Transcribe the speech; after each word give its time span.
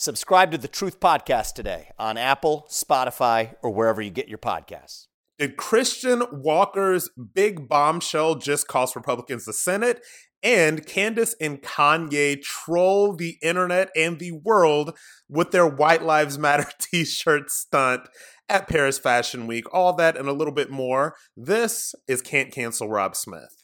Subscribe 0.00 0.50
to 0.50 0.56
the 0.56 0.66
Truth 0.66 0.98
Podcast 0.98 1.52
today 1.52 1.90
on 1.98 2.16
Apple, 2.16 2.66
Spotify, 2.70 3.56
or 3.62 3.70
wherever 3.70 4.00
you 4.00 4.08
get 4.08 4.30
your 4.30 4.38
podcasts. 4.38 5.08
Did 5.38 5.58
Christian 5.58 6.22
Walker's 6.32 7.10
big 7.34 7.68
bombshell 7.68 8.36
just 8.36 8.66
cost 8.66 8.96
Republicans 8.96 9.44
the 9.44 9.52
Senate? 9.52 10.00
And 10.42 10.86
Candace 10.86 11.34
and 11.38 11.60
Kanye 11.60 12.40
troll 12.40 13.14
the 13.14 13.36
internet 13.42 13.90
and 13.94 14.18
the 14.18 14.32
world 14.32 14.96
with 15.28 15.50
their 15.50 15.66
White 15.66 16.02
Lives 16.02 16.38
Matter 16.38 16.70
t 16.80 17.04
shirt 17.04 17.50
stunt 17.50 18.08
at 18.48 18.68
Paris 18.68 18.98
Fashion 18.98 19.46
Week. 19.46 19.66
All 19.70 19.92
that 19.96 20.16
and 20.16 20.30
a 20.30 20.32
little 20.32 20.54
bit 20.54 20.70
more. 20.70 21.14
This 21.36 21.94
is 22.08 22.22
Can't 22.22 22.50
Cancel 22.50 22.88
Rob 22.88 23.14
Smith. 23.14 23.59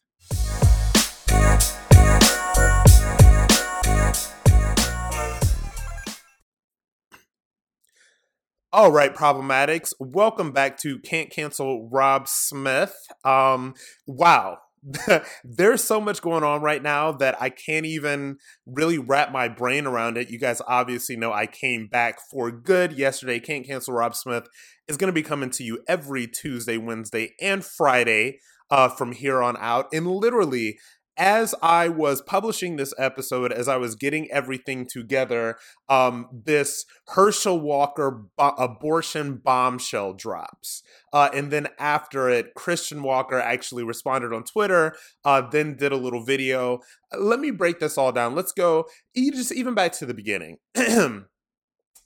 All 8.73 8.91
right, 8.91 9.15
problematics. 9.15 9.93
Welcome 10.01 10.51
back 10.51 10.77
to 10.79 10.99
Can't 10.99 11.31
Cancel 11.31 11.89
Rob 11.89 12.27
Smith. 12.27 12.97
Um, 13.25 13.75
wow. 14.09 14.59
There's 15.45 15.85
so 15.85 16.01
much 16.01 16.21
going 16.21 16.43
on 16.43 16.63
right 16.63 16.83
now 16.83 17.13
that 17.13 17.41
I 17.41 17.49
can't 17.49 17.87
even 17.87 18.39
really 18.67 18.99
wrap 18.99 19.31
my 19.31 19.47
brain 19.47 19.87
around 19.87 20.19
it. 20.19 20.31
You 20.31 20.41
guys 20.41 20.61
obviously 20.67 21.17
know 21.17 21.33
I 21.33 21.47
came 21.47 21.87
back 21.87 22.19
for 22.29 22.51
good 22.51 22.93
yesterday. 22.93 23.39
Can't 23.39 23.65
Cancel 23.65 23.95
Rob 23.95 24.17
Smith 24.17 24.49
is 24.89 24.97
going 24.97 25.09
to 25.09 25.13
be 25.13 25.23
coming 25.23 25.51
to 25.51 25.63
you 25.63 25.85
every 25.87 26.27
Tuesday, 26.27 26.77
Wednesday, 26.77 27.35
and 27.41 27.65
Friday 27.65 28.41
uh, 28.71 28.89
from 28.89 29.13
here 29.13 29.43
on 29.43 29.57
out. 29.59 29.87
And 29.93 30.09
literally, 30.09 30.79
as 31.17 31.55
I 31.63 31.89
was 31.89 32.21
publishing 32.21 32.77
this 32.77 32.93
episode, 32.99 33.53
as 33.53 33.69
I 33.69 33.77
was 33.77 33.95
getting 33.95 34.31
everything 34.31 34.87
together, 34.87 35.57
um, 35.89 36.29
this 36.33 36.85
Herschel 37.09 37.61
Walker 37.61 38.11
bo- 38.37 38.55
abortion 38.59 39.37
bombshell 39.37 40.15
drops. 40.15 40.83
Uh, 41.13 41.31
and 41.33 41.51
then 41.51 41.69
after 41.79 42.29
it, 42.29 42.55
Christian 42.55 43.03
Walker 43.03 43.39
actually 43.41 43.85
responded 43.85 44.33
on 44.33 44.45
Twitter, 44.45 44.95
uh, 45.25 45.41
then 45.41 45.77
did 45.77 45.93
a 45.93 45.97
little 45.97 46.25
video. 46.25 46.81
Let 47.17 47.41
me 47.41 47.51
break 47.51 47.81
this 47.81 47.97
all 47.97 48.13
down. 48.13 48.35
Let's 48.35 48.53
go 48.53 48.87
just 49.15 49.53
even 49.53 49.75
back 49.75 49.93
to 49.93 50.07
the 50.07 50.15
beginning. 50.15 50.59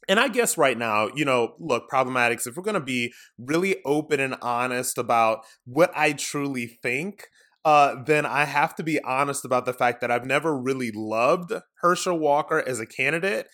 And 0.08 0.18
I 0.18 0.26
guess 0.26 0.58
right 0.58 0.76
now, 0.76 1.08
you 1.14 1.24
know, 1.24 1.54
look, 1.60 1.88
problematics, 1.88 2.44
if 2.44 2.56
we're 2.56 2.64
going 2.64 2.74
to 2.74 2.80
be 2.80 3.12
really 3.38 3.76
open 3.84 4.18
and 4.18 4.34
honest 4.42 4.98
about 4.98 5.44
what 5.66 5.92
I 5.94 6.14
truly 6.14 6.66
think, 6.66 7.28
uh, 7.64 8.02
then 8.04 8.24
I 8.24 8.44
have 8.44 8.74
to 8.76 8.82
be 8.82 9.02
honest 9.02 9.44
about 9.44 9.66
the 9.66 9.72
fact 9.72 10.00
that 10.00 10.10
I've 10.10 10.26
never 10.26 10.56
really 10.56 10.90
loved 10.92 11.52
Herschel 11.82 12.18
Walker 12.18 12.62
as 12.66 12.80
a 12.80 12.86
candidate. 12.86 13.48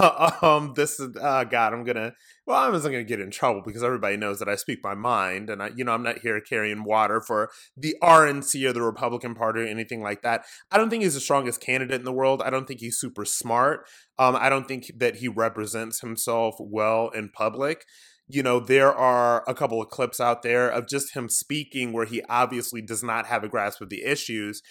um, 0.42 0.72
this 0.76 0.98
is 0.98 1.14
uh, 1.20 1.44
God. 1.44 1.74
I'm 1.74 1.84
gonna. 1.84 2.14
Well, 2.46 2.56
I 2.56 2.70
wasn't 2.70 2.94
gonna 2.94 3.04
get 3.04 3.20
in 3.20 3.30
trouble 3.30 3.62
because 3.64 3.82
everybody 3.82 4.16
knows 4.16 4.38
that 4.38 4.48
I 4.48 4.56
speak 4.56 4.78
my 4.82 4.94
mind, 4.94 5.50
and 5.50 5.62
I, 5.62 5.72
you 5.76 5.84
know, 5.84 5.92
I'm 5.92 6.02
not 6.02 6.20
here 6.20 6.40
carrying 6.40 6.84
water 6.84 7.20
for 7.20 7.50
the 7.76 7.94
RNC 8.02 8.66
or 8.66 8.72
the 8.72 8.82
Republican 8.82 9.34
Party 9.34 9.60
or 9.60 9.66
anything 9.66 10.02
like 10.02 10.22
that. 10.22 10.46
I 10.70 10.78
don't 10.78 10.88
think 10.88 11.02
he's 11.02 11.14
the 11.14 11.20
strongest 11.20 11.60
candidate 11.60 12.00
in 12.00 12.04
the 12.04 12.12
world. 12.12 12.40
I 12.42 12.48
don't 12.48 12.66
think 12.66 12.80
he's 12.80 12.98
super 12.98 13.26
smart. 13.26 13.86
Um, 14.18 14.36
I 14.36 14.48
don't 14.48 14.66
think 14.66 14.90
that 14.96 15.16
he 15.16 15.28
represents 15.28 16.00
himself 16.00 16.54
well 16.58 17.10
in 17.10 17.28
public 17.28 17.84
you 18.28 18.42
know, 18.42 18.58
there 18.58 18.92
are 18.92 19.44
a 19.46 19.54
couple 19.54 19.82
of 19.82 19.88
clips 19.88 20.20
out 20.20 20.42
there 20.42 20.68
of 20.68 20.88
just 20.88 21.14
him 21.14 21.28
speaking 21.28 21.92
where 21.92 22.06
he 22.06 22.22
obviously 22.28 22.80
does 22.80 23.02
not 23.02 23.26
have 23.26 23.44
a 23.44 23.48
grasp 23.48 23.80
of 23.80 23.90
the 23.90 24.04
issues. 24.04 24.62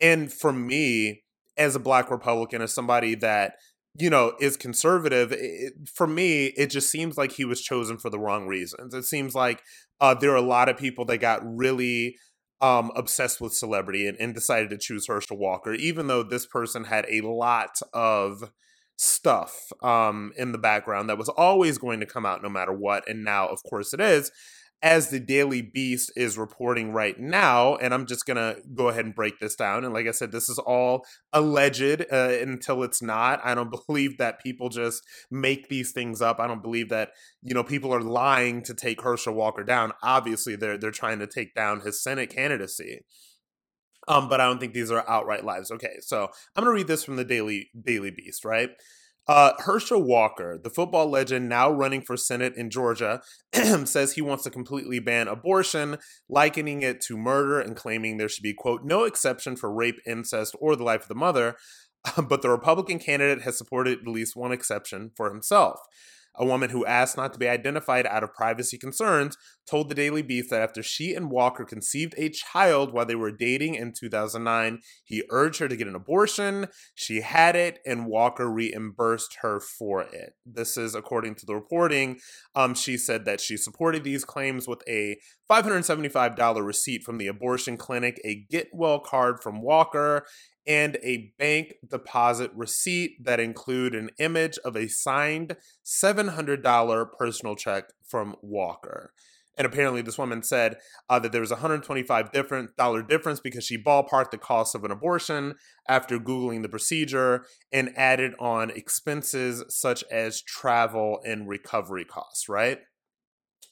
And 0.00 0.32
for 0.32 0.52
me, 0.52 1.22
as 1.56 1.76
a 1.76 1.80
black 1.80 2.10
Republican, 2.10 2.62
as 2.62 2.72
somebody 2.72 3.14
that, 3.16 3.54
you 3.98 4.08
know, 4.08 4.32
is 4.40 4.56
conservative, 4.56 5.32
it, 5.32 5.74
for 5.94 6.06
me, 6.06 6.46
it 6.56 6.70
just 6.70 6.90
seems 6.90 7.18
like 7.18 7.32
he 7.32 7.44
was 7.44 7.60
chosen 7.60 7.98
for 7.98 8.08
the 8.08 8.18
wrong 8.18 8.46
reasons. 8.46 8.94
It 8.94 9.04
seems 9.04 9.34
like 9.34 9.62
uh, 10.00 10.14
there 10.14 10.32
are 10.32 10.36
a 10.36 10.42
lot 10.42 10.70
of 10.70 10.78
people 10.78 11.04
that 11.06 11.18
got 11.18 11.42
really 11.44 12.16
um, 12.62 12.90
obsessed 12.96 13.40
with 13.40 13.52
celebrity 13.52 14.06
and, 14.06 14.16
and 14.18 14.34
decided 14.34 14.70
to 14.70 14.78
choose 14.78 15.06
Herschel 15.06 15.36
Walker, 15.36 15.74
even 15.74 16.06
though 16.06 16.22
this 16.22 16.46
person 16.46 16.84
had 16.84 17.04
a 17.10 17.20
lot 17.20 17.78
of 17.92 18.50
stuff 19.02 19.72
um, 19.82 20.32
in 20.36 20.52
the 20.52 20.58
background 20.58 21.08
that 21.08 21.18
was 21.18 21.28
always 21.28 21.76
going 21.76 21.98
to 22.00 22.06
come 22.06 22.24
out 22.24 22.42
no 22.42 22.48
matter 22.48 22.72
what. 22.72 23.08
And 23.08 23.24
now, 23.24 23.48
of 23.48 23.62
course, 23.68 23.92
it 23.92 24.00
is. 24.00 24.30
As 24.84 25.10
the 25.10 25.20
Daily 25.20 25.62
Beast 25.62 26.10
is 26.16 26.36
reporting 26.36 26.92
right 26.92 27.16
now, 27.16 27.76
and 27.76 27.94
I'm 27.94 28.04
just 28.04 28.26
gonna 28.26 28.56
go 28.74 28.88
ahead 28.88 29.04
and 29.04 29.14
break 29.14 29.38
this 29.38 29.54
down. 29.54 29.84
And 29.84 29.94
like 29.94 30.08
I 30.08 30.10
said, 30.10 30.32
this 30.32 30.48
is 30.48 30.58
all 30.58 31.04
alleged 31.32 32.04
uh, 32.12 32.32
until 32.40 32.82
it's 32.82 33.00
not. 33.00 33.40
I 33.44 33.54
don't 33.54 33.70
believe 33.86 34.18
that 34.18 34.42
people 34.42 34.70
just 34.70 35.04
make 35.30 35.68
these 35.68 35.92
things 35.92 36.20
up. 36.20 36.40
I 36.40 36.48
don't 36.48 36.64
believe 36.64 36.88
that 36.88 37.10
you 37.42 37.54
know 37.54 37.62
people 37.62 37.94
are 37.94 38.00
lying 38.00 38.60
to 38.64 38.74
take 38.74 39.02
Herschel 39.02 39.34
Walker 39.34 39.62
down. 39.62 39.92
Obviously, 40.02 40.56
they're 40.56 40.76
they're 40.76 40.90
trying 40.90 41.20
to 41.20 41.28
take 41.28 41.54
down 41.54 41.82
his 41.82 42.02
Senate 42.02 42.34
candidacy. 42.34 43.02
Um, 44.08 44.28
but 44.28 44.40
I 44.40 44.46
don't 44.46 44.58
think 44.58 44.74
these 44.74 44.90
are 44.90 45.08
outright 45.08 45.44
lies. 45.44 45.70
Okay, 45.70 45.96
so 46.00 46.28
I'm 46.56 46.64
gonna 46.64 46.74
read 46.74 46.88
this 46.88 47.04
from 47.04 47.16
the 47.16 47.24
Daily 47.24 47.70
Daily 47.80 48.10
Beast, 48.10 48.44
right? 48.44 48.70
Uh, 49.28 49.52
Herschel 49.60 50.02
Walker, 50.02 50.58
the 50.62 50.70
football 50.70 51.08
legend 51.08 51.48
now 51.48 51.70
running 51.70 52.02
for 52.02 52.16
Senate 52.16 52.54
in 52.56 52.70
Georgia, 52.70 53.22
says 53.84 54.12
he 54.12 54.20
wants 54.20 54.42
to 54.44 54.50
completely 54.50 54.98
ban 54.98 55.28
abortion, 55.28 55.98
likening 56.28 56.82
it 56.82 57.00
to 57.02 57.16
murder 57.16 57.60
and 57.60 57.76
claiming 57.76 58.16
there 58.16 58.28
should 58.28 58.42
be, 58.42 58.52
quote, 58.52 58.82
no 58.84 59.04
exception 59.04 59.54
for 59.54 59.72
rape, 59.72 60.00
incest, 60.04 60.56
or 60.58 60.74
the 60.74 60.82
life 60.82 61.02
of 61.02 61.08
the 61.08 61.14
mother. 61.14 61.54
but 62.28 62.42
the 62.42 62.50
Republican 62.50 62.98
candidate 62.98 63.42
has 63.42 63.56
supported 63.56 64.00
at 64.00 64.08
least 64.08 64.34
one 64.34 64.50
exception 64.50 65.12
for 65.16 65.30
himself. 65.30 65.78
A 66.36 66.46
woman 66.46 66.70
who 66.70 66.86
asked 66.86 67.16
not 67.16 67.32
to 67.34 67.38
be 67.38 67.48
identified 67.48 68.06
out 68.06 68.22
of 68.22 68.32
privacy 68.32 68.78
concerns 68.78 69.36
told 69.68 69.88
the 69.88 69.94
Daily 69.94 70.22
Beast 70.22 70.50
that 70.50 70.62
after 70.62 70.82
she 70.82 71.14
and 71.14 71.30
Walker 71.30 71.64
conceived 71.64 72.14
a 72.16 72.30
child 72.30 72.92
while 72.92 73.04
they 73.04 73.14
were 73.14 73.30
dating 73.30 73.74
in 73.74 73.92
2009, 73.92 74.80
he 75.04 75.22
urged 75.30 75.60
her 75.60 75.68
to 75.68 75.76
get 75.76 75.86
an 75.86 75.94
abortion. 75.94 76.68
She 76.94 77.20
had 77.20 77.54
it, 77.54 77.80
and 77.84 78.06
Walker 78.06 78.50
reimbursed 78.50 79.38
her 79.42 79.60
for 79.60 80.02
it. 80.02 80.32
This 80.46 80.76
is 80.76 80.94
according 80.94 81.34
to 81.36 81.46
the 81.46 81.54
reporting. 81.54 82.18
Um, 82.54 82.74
she 82.74 82.96
said 82.96 83.24
that 83.26 83.40
she 83.40 83.56
supported 83.56 84.02
these 84.02 84.24
claims 84.24 84.66
with 84.66 84.82
a 84.88 85.18
$575 85.50 86.64
receipt 86.64 87.02
from 87.04 87.18
the 87.18 87.26
abortion 87.26 87.76
clinic, 87.76 88.20
a 88.24 88.46
Get 88.50 88.68
Well 88.72 89.00
card 89.00 89.42
from 89.42 89.60
Walker, 89.60 90.24
and 90.66 90.96
a 91.02 91.32
bank 91.38 91.74
deposit 91.88 92.50
receipt 92.54 93.24
that 93.24 93.40
include 93.40 93.94
an 93.94 94.10
image 94.18 94.58
of 94.64 94.76
a 94.76 94.88
signed 94.88 95.56
$700 95.84 97.06
personal 97.18 97.56
check 97.56 97.84
from 98.04 98.36
Walker. 98.42 99.12
And 99.58 99.66
apparently, 99.66 100.00
this 100.00 100.16
woman 100.16 100.42
said 100.42 100.78
uh, 101.10 101.18
that 101.18 101.30
there 101.30 101.42
was 101.42 101.50
a 101.50 101.56
$125 101.56 102.32
different 102.32 102.74
dollar 102.76 103.02
difference 103.02 103.38
because 103.38 103.64
she 103.64 103.76
ballparked 103.76 104.30
the 104.30 104.38
cost 104.38 104.74
of 104.74 104.82
an 104.84 104.90
abortion 104.90 105.56
after 105.86 106.18
Googling 106.18 106.62
the 106.62 106.70
procedure 106.70 107.44
and 107.70 107.92
added 107.96 108.32
on 108.40 108.70
expenses 108.70 109.62
such 109.68 110.04
as 110.10 110.40
travel 110.40 111.20
and 111.24 111.48
recovery 111.48 112.04
costs, 112.04 112.48
right? 112.48 112.78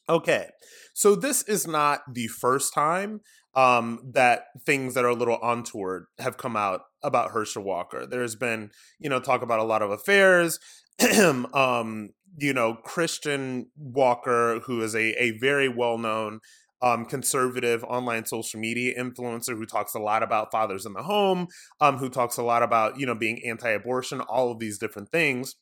Okay, 0.09 0.49
so 0.93 1.15
this 1.15 1.43
is 1.43 1.67
not 1.67 2.01
the 2.13 2.27
first 2.27 2.75
time 2.75 3.21
um, 3.55 4.01
that 4.13 4.45
things 4.65 4.95
that 4.95 5.05
are 5.05 5.09
a 5.09 5.15
little 5.15 5.39
untoward 5.43 6.07
have 6.19 6.37
come 6.37 6.57
out 6.57 6.83
about 7.03 7.33
Herschel 7.33 7.65
Walker. 7.65 8.07
There's 8.07 8.37
been, 8.37 8.71
you 8.99 9.11
know, 9.11 9.21
talk 9.21 9.43
about 9.43 9.59
a 9.59 9.65
lot 9.65 9.83
of 9.83 9.91
affairs. 9.91 10.59
um, 11.55 12.11
you 12.39 12.53
know, 12.53 12.75
Christian 12.75 13.71
Walker, 13.77 14.61
who 14.67 14.83
is 14.83 14.95
a, 14.95 15.23
a 15.23 15.39
very 15.39 15.69
well 15.69 15.99
known 15.99 16.41
um, 16.83 17.05
conservative 17.05 17.85
online 17.85 18.25
social 18.25 18.61
media 18.61 18.95
influencer 18.99 19.57
who 19.57 19.67
talks 19.67 19.95
a 19.95 19.99
lot 19.99 20.23
about 20.23 20.51
fathers 20.51 20.87
in 20.87 20.93
the 20.93 21.03
home, 21.03 21.49
um, 21.81 21.99
who 21.99 22.09
talks 22.09 22.37
a 22.37 22.43
lot 22.43 22.63
about, 22.63 22.99
you 22.99 23.07
know, 23.07 23.15
being 23.15 23.41
anti 23.45 23.71
abortion, 23.71 24.21
all 24.21 24.51
of 24.51 24.59
these 24.59 24.79
different 24.79 25.11
things. 25.11 25.57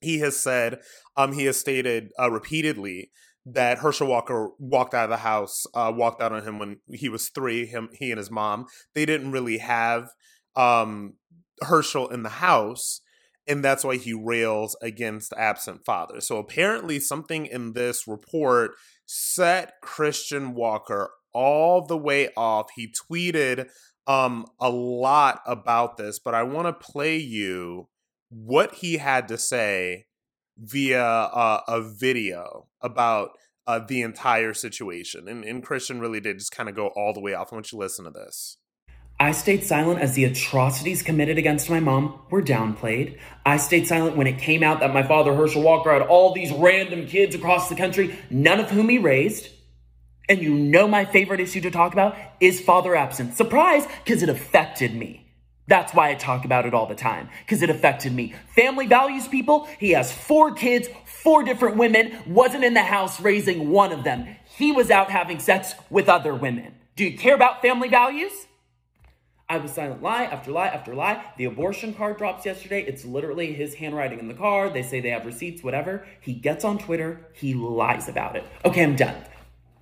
He 0.00 0.18
has 0.18 0.36
said, 0.36 0.80
um, 1.16 1.32
he 1.32 1.46
has 1.46 1.56
stated 1.56 2.10
uh, 2.20 2.30
repeatedly 2.30 3.10
that 3.46 3.78
Herschel 3.78 4.08
Walker 4.08 4.50
walked 4.58 4.92
out 4.92 5.04
of 5.04 5.10
the 5.10 5.18
house, 5.18 5.64
uh, 5.72 5.92
walked 5.94 6.20
out 6.20 6.32
on 6.32 6.42
him 6.42 6.58
when 6.58 6.78
he 6.88 7.08
was 7.08 7.28
three. 7.28 7.64
Him, 7.64 7.88
he 7.92 8.10
and 8.10 8.18
his 8.18 8.30
mom. 8.30 8.66
They 8.94 9.06
didn't 9.06 9.30
really 9.30 9.58
have 9.58 10.10
um, 10.56 11.14
Herschel 11.62 12.08
in 12.08 12.24
the 12.24 12.28
house, 12.28 13.00
and 13.46 13.64
that's 13.64 13.84
why 13.84 13.98
he 13.98 14.12
rails 14.12 14.76
against 14.82 15.32
absent 15.38 15.86
fathers. 15.86 16.26
So 16.26 16.38
apparently, 16.38 16.98
something 16.98 17.46
in 17.46 17.74
this 17.74 18.08
report 18.08 18.72
set 19.06 19.74
Christian 19.80 20.54
Walker 20.54 21.10
all 21.32 21.86
the 21.86 21.96
way 21.96 22.30
off. 22.36 22.66
He 22.74 22.92
tweeted 22.92 23.68
um, 24.08 24.46
a 24.60 24.70
lot 24.70 25.40
about 25.46 25.98
this, 25.98 26.18
but 26.18 26.34
I 26.34 26.42
want 26.42 26.66
to 26.66 26.72
play 26.72 27.16
you 27.16 27.88
what 28.28 28.76
he 28.76 28.96
had 28.96 29.28
to 29.28 29.38
say 29.38 30.05
via 30.58 31.02
uh, 31.02 31.60
a 31.68 31.80
video 31.80 32.66
about 32.80 33.30
uh, 33.66 33.80
the 33.80 34.02
entire 34.02 34.54
situation. 34.54 35.28
And, 35.28 35.44
and 35.44 35.62
Christian 35.62 36.00
really 36.00 36.20
did 36.20 36.38
just 36.38 36.52
kind 36.52 36.68
of 36.68 36.74
go 36.74 36.88
all 36.88 37.12
the 37.12 37.20
way 37.20 37.34
off. 37.34 37.52
I 37.52 37.56
want 37.56 37.72
you 37.72 37.78
to 37.78 37.82
listen 37.82 38.04
to 38.04 38.10
this. 38.10 38.58
I 39.18 39.32
stayed 39.32 39.64
silent 39.64 40.00
as 40.00 40.14
the 40.14 40.24
atrocities 40.24 41.02
committed 41.02 41.38
against 41.38 41.70
my 41.70 41.80
mom 41.80 42.20
were 42.30 42.42
downplayed. 42.42 43.18
I 43.46 43.56
stayed 43.56 43.86
silent 43.86 44.16
when 44.16 44.26
it 44.26 44.38
came 44.38 44.62
out 44.62 44.80
that 44.80 44.92
my 44.92 45.02
father, 45.02 45.34
Herschel 45.34 45.62
Walker, 45.62 45.90
had 45.90 46.02
all 46.02 46.34
these 46.34 46.52
random 46.52 47.06
kids 47.06 47.34
across 47.34 47.70
the 47.70 47.76
country, 47.76 48.18
none 48.28 48.60
of 48.60 48.70
whom 48.70 48.90
he 48.90 48.98
raised. 48.98 49.48
And 50.28 50.42
you 50.42 50.54
know 50.54 50.86
my 50.86 51.06
favorite 51.06 51.40
issue 51.40 51.62
to 51.62 51.70
talk 51.70 51.94
about 51.94 52.14
is 52.40 52.60
father 52.60 52.94
absence. 52.94 53.36
Surprise, 53.36 53.86
because 54.04 54.22
it 54.22 54.28
affected 54.28 54.94
me. 54.94 55.25
That's 55.68 55.92
why 55.92 56.10
I 56.10 56.14
talk 56.14 56.44
about 56.44 56.66
it 56.66 56.74
all 56.74 56.86
the 56.86 56.94
time, 56.94 57.28
because 57.40 57.62
it 57.62 57.70
affected 57.70 58.14
me. 58.14 58.34
Family 58.54 58.86
values 58.86 59.26
people. 59.26 59.68
He 59.78 59.90
has 59.90 60.12
four 60.12 60.52
kids, 60.54 60.88
four 61.04 61.42
different 61.42 61.76
women, 61.76 62.18
wasn't 62.26 62.64
in 62.64 62.74
the 62.74 62.82
house 62.82 63.20
raising 63.20 63.70
one 63.70 63.92
of 63.92 64.04
them. 64.04 64.28
He 64.44 64.70
was 64.72 64.90
out 64.90 65.10
having 65.10 65.40
sex 65.40 65.74
with 65.90 66.08
other 66.08 66.34
women. 66.34 66.74
Do 66.94 67.04
you 67.04 67.18
care 67.18 67.34
about 67.34 67.62
family 67.62 67.88
values? 67.88 68.32
I 69.48 69.58
was 69.58 69.72
silent 69.72 70.02
lie 70.02 70.24
after 70.24 70.50
lie 70.50 70.68
after 70.68 70.94
lie. 70.94 71.24
The 71.36 71.44
abortion 71.44 71.94
card 71.94 72.16
drops 72.18 72.44
yesterday. 72.44 72.82
It's 72.82 73.04
literally 73.04 73.52
his 73.52 73.74
handwriting 73.74 74.18
in 74.18 74.26
the 74.26 74.34
card. 74.34 74.74
They 74.74 74.82
say 74.82 75.00
they 75.00 75.10
have 75.10 75.24
receipts, 75.24 75.62
whatever. 75.62 76.06
He 76.20 76.32
gets 76.32 76.64
on 76.64 76.78
Twitter. 76.78 77.28
He 77.32 77.54
lies 77.54 78.08
about 78.08 78.34
it. 78.34 78.44
Okay, 78.64 78.82
I'm 78.82 78.96
done. 78.96 79.22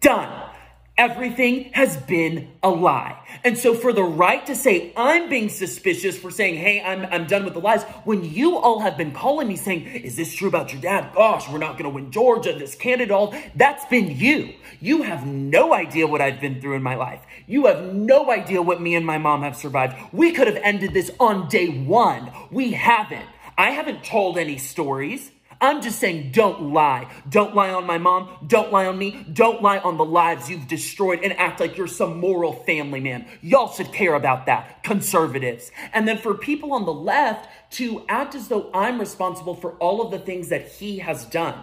Done. 0.01 0.51
Everything 0.97 1.73
has 1.73 1.97
been 1.97 2.53
a 2.63 2.71
lie. 2.71 3.21
And 3.43 3.59
so 3.59 3.75
for 3.75 3.93
the 3.93 4.05
right 4.05 4.47
to 4.47 4.55
say 4.55 4.93
I'm 4.97 5.29
being 5.29 5.49
suspicious 5.49 6.17
for 6.17 6.31
saying, 6.31 6.55
hey, 6.55 6.81
I'm, 6.81 7.05
I'm 7.07 7.27
done 7.27 7.45
with 7.45 7.55
the 7.55 7.61
lies, 7.61 7.83
when 8.05 8.25
you 8.25 8.59
all 8.59 8.79
have 8.79 8.97
been 8.97 9.11
calling 9.11 9.49
me 9.49 9.57
saying, 9.57 9.87
is 9.87 10.15
this 10.15 10.33
true 10.33 10.47
about 10.47 10.73
your 10.73 10.81
dad? 10.81 11.13
Gosh, 11.13 11.49
we're 11.51 11.59
not 11.59 11.73
going 11.73 11.91
to 11.91 11.91
win 11.91 12.13
Georgia, 12.13 12.57
this 12.57 12.77
candidate, 12.77 13.11
all 13.11 13.35
that's 13.57 13.85
been 13.87 14.17
you. 14.17 14.55
You 14.81 15.03
have 15.03 15.27
no 15.27 15.75
idea 15.75 16.07
what 16.07 16.21
I've 16.21 16.41
been 16.41 16.61
through 16.61 16.77
in 16.77 16.83
my 16.85 16.95
life. 16.95 17.23
You 17.49 17.67
have 17.67 17.93
no 17.93 18.31
idea 18.31 18.63
what 18.63 18.81
me 18.81 18.95
and 18.95 19.05
my 19.05 19.19
mom 19.19 19.43
have 19.43 19.57
survived. 19.57 19.97
We 20.13 20.31
could 20.31 20.47
have 20.47 20.61
ended 20.63 20.95
this 20.95 21.11
on 21.19 21.49
day 21.49 21.69
one. 21.69 22.31
We 22.53 22.71
haven't. 22.71 23.27
I 23.59 23.71
haven't 23.71 24.05
told 24.05 24.39
any 24.39 24.59
stories. 24.59 25.33
I'm 25.61 25.83
just 25.83 25.99
saying, 25.99 26.33
don't 26.33 26.73
lie. 26.73 27.11
Don't 27.29 27.55
lie 27.55 27.71
on 27.71 27.87
my 27.87 27.99
mom. 27.99 28.29
Don't 28.47 28.73
lie 28.73 28.87
on 28.87 28.99
me. 28.99 29.27
Don't 29.33 29.63
lie 29.63 29.79
on 29.79 29.97
the 29.97 30.05
lives 30.05 30.51
you've 30.51 30.69
destroyed 30.69 31.21
and 31.23 31.33
act 31.35 31.61
like 31.61 31.77
you're 31.77 31.87
some 31.87 32.19
moral 32.21 32.53
family 32.53 33.01
man. 33.01 33.27
Y'all 33.43 33.73
should 33.73 33.93
care 33.93 34.15
about 34.15 34.47
that, 34.47 34.83
conservatives. 34.83 35.71
And 35.93 36.07
then 36.07 36.19
for 36.19 36.35
people 36.35 36.73
on 36.73 36.85
the 36.85 36.93
left 36.93 37.49
to 37.73 38.05
act 38.09 38.35
as 38.35 38.49
though 38.49 38.71
I'm 38.73 38.99
responsible 38.99 39.55
for 39.55 39.73
all 39.73 40.03
of 40.03 40.11
the 40.11 40.19
things 40.19 40.49
that 40.49 40.69
he 40.69 40.99
has 40.99 41.25
done. 41.27 41.59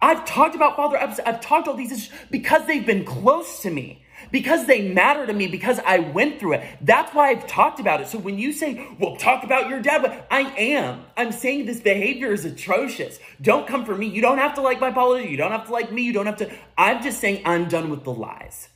I've 0.00 0.24
talked 0.24 0.56
about 0.56 0.76
Father. 0.76 0.98
I've 0.98 1.40
talked 1.40 1.68
all 1.68 1.74
these 1.74 1.92
issues 1.92 2.12
because 2.30 2.66
they've 2.66 2.84
been 2.84 3.04
close 3.04 3.62
to 3.62 3.70
me 3.70 4.01
because 4.30 4.66
they 4.66 4.88
matter 4.88 5.26
to 5.26 5.32
me, 5.32 5.46
because 5.46 5.80
I 5.84 5.98
went 5.98 6.38
through 6.38 6.54
it. 6.54 6.78
That's 6.80 7.14
why 7.14 7.30
I've 7.30 7.46
talked 7.46 7.80
about 7.80 8.00
it. 8.00 8.08
So 8.08 8.18
when 8.18 8.38
you 8.38 8.52
say, 8.52 8.86
well, 8.98 9.16
talk 9.16 9.44
about 9.44 9.68
your 9.68 9.80
dad, 9.80 10.24
I 10.30 10.40
am. 10.40 11.04
I'm 11.16 11.32
saying 11.32 11.66
this 11.66 11.80
behavior 11.80 12.32
is 12.32 12.44
atrocious. 12.44 13.18
Don't 13.40 13.66
come 13.66 13.84
for 13.84 13.96
me. 13.96 14.06
You 14.06 14.22
don't 14.22 14.38
have 14.38 14.54
to 14.54 14.60
like 14.60 14.80
my 14.80 14.88
apology. 14.88 15.28
You 15.28 15.36
don't 15.36 15.52
have 15.52 15.66
to 15.66 15.72
like 15.72 15.92
me. 15.92 16.02
You 16.02 16.12
don't 16.12 16.26
have 16.26 16.36
to. 16.36 16.52
I'm 16.78 17.02
just 17.02 17.20
saying 17.20 17.42
I'm 17.44 17.68
done 17.68 17.90
with 17.90 18.04
the 18.04 18.12
lies. 18.12 18.68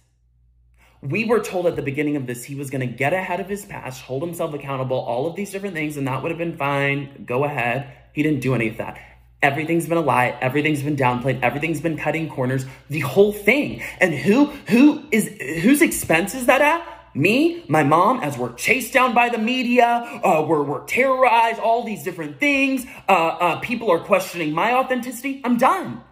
We 1.02 1.24
were 1.24 1.40
told 1.40 1.66
at 1.66 1.76
the 1.76 1.82
beginning 1.82 2.16
of 2.16 2.26
this 2.26 2.44
he 2.44 2.54
was 2.54 2.70
going 2.70 2.80
to 2.80 2.92
get 2.92 3.12
ahead 3.12 3.38
of 3.38 3.48
his 3.48 3.64
past, 3.64 4.02
hold 4.02 4.22
himself 4.22 4.54
accountable, 4.54 4.98
all 4.98 5.26
of 5.26 5.36
these 5.36 5.50
different 5.50 5.74
things, 5.74 5.96
and 5.96 6.08
that 6.08 6.22
would 6.22 6.30
have 6.30 6.38
been 6.38 6.56
fine. 6.56 7.24
Go 7.26 7.44
ahead. 7.44 7.92
He 8.12 8.22
didn't 8.22 8.40
do 8.40 8.54
any 8.54 8.68
of 8.68 8.78
that. 8.78 8.98
Everything's 9.42 9.86
been 9.86 9.98
a 9.98 10.02
lie. 10.02 10.36
Everything's 10.40 10.82
been 10.82 10.96
downplayed. 10.96 11.40
Everything's 11.42 11.80
been 11.80 11.96
cutting 11.96 12.28
corners. 12.28 12.64
The 12.88 13.00
whole 13.00 13.32
thing. 13.32 13.82
And 14.00 14.14
who 14.14 14.46
who 14.68 15.04
is 15.10 15.28
whose 15.62 15.82
expense 15.82 16.34
is 16.34 16.46
that 16.46 16.62
at? 16.62 16.86
Me, 17.14 17.64
my 17.66 17.82
mom, 17.82 18.20
as 18.20 18.36
we're 18.36 18.52
chased 18.54 18.92
down 18.92 19.14
by 19.14 19.30
the 19.30 19.38
media, 19.38 19.86
uh, 20.22 20.44
we're, 20.46 20.62
we're 20.62 20.84
terrorized, 20.84 21.58
all 21.58 21.82
these 21.82 22.02
different 22.04 22.38
things. 22.38 22.84
Uh, 23.08 23.12
uh, 23.12 23.60
people 23.60 23.90
are 23.90 24.00
questioning 24.00 24.52
my 24.52 24.74
authenticity. 24.74 25.40
I'm 25.42 25.56
done. 25.56 26.02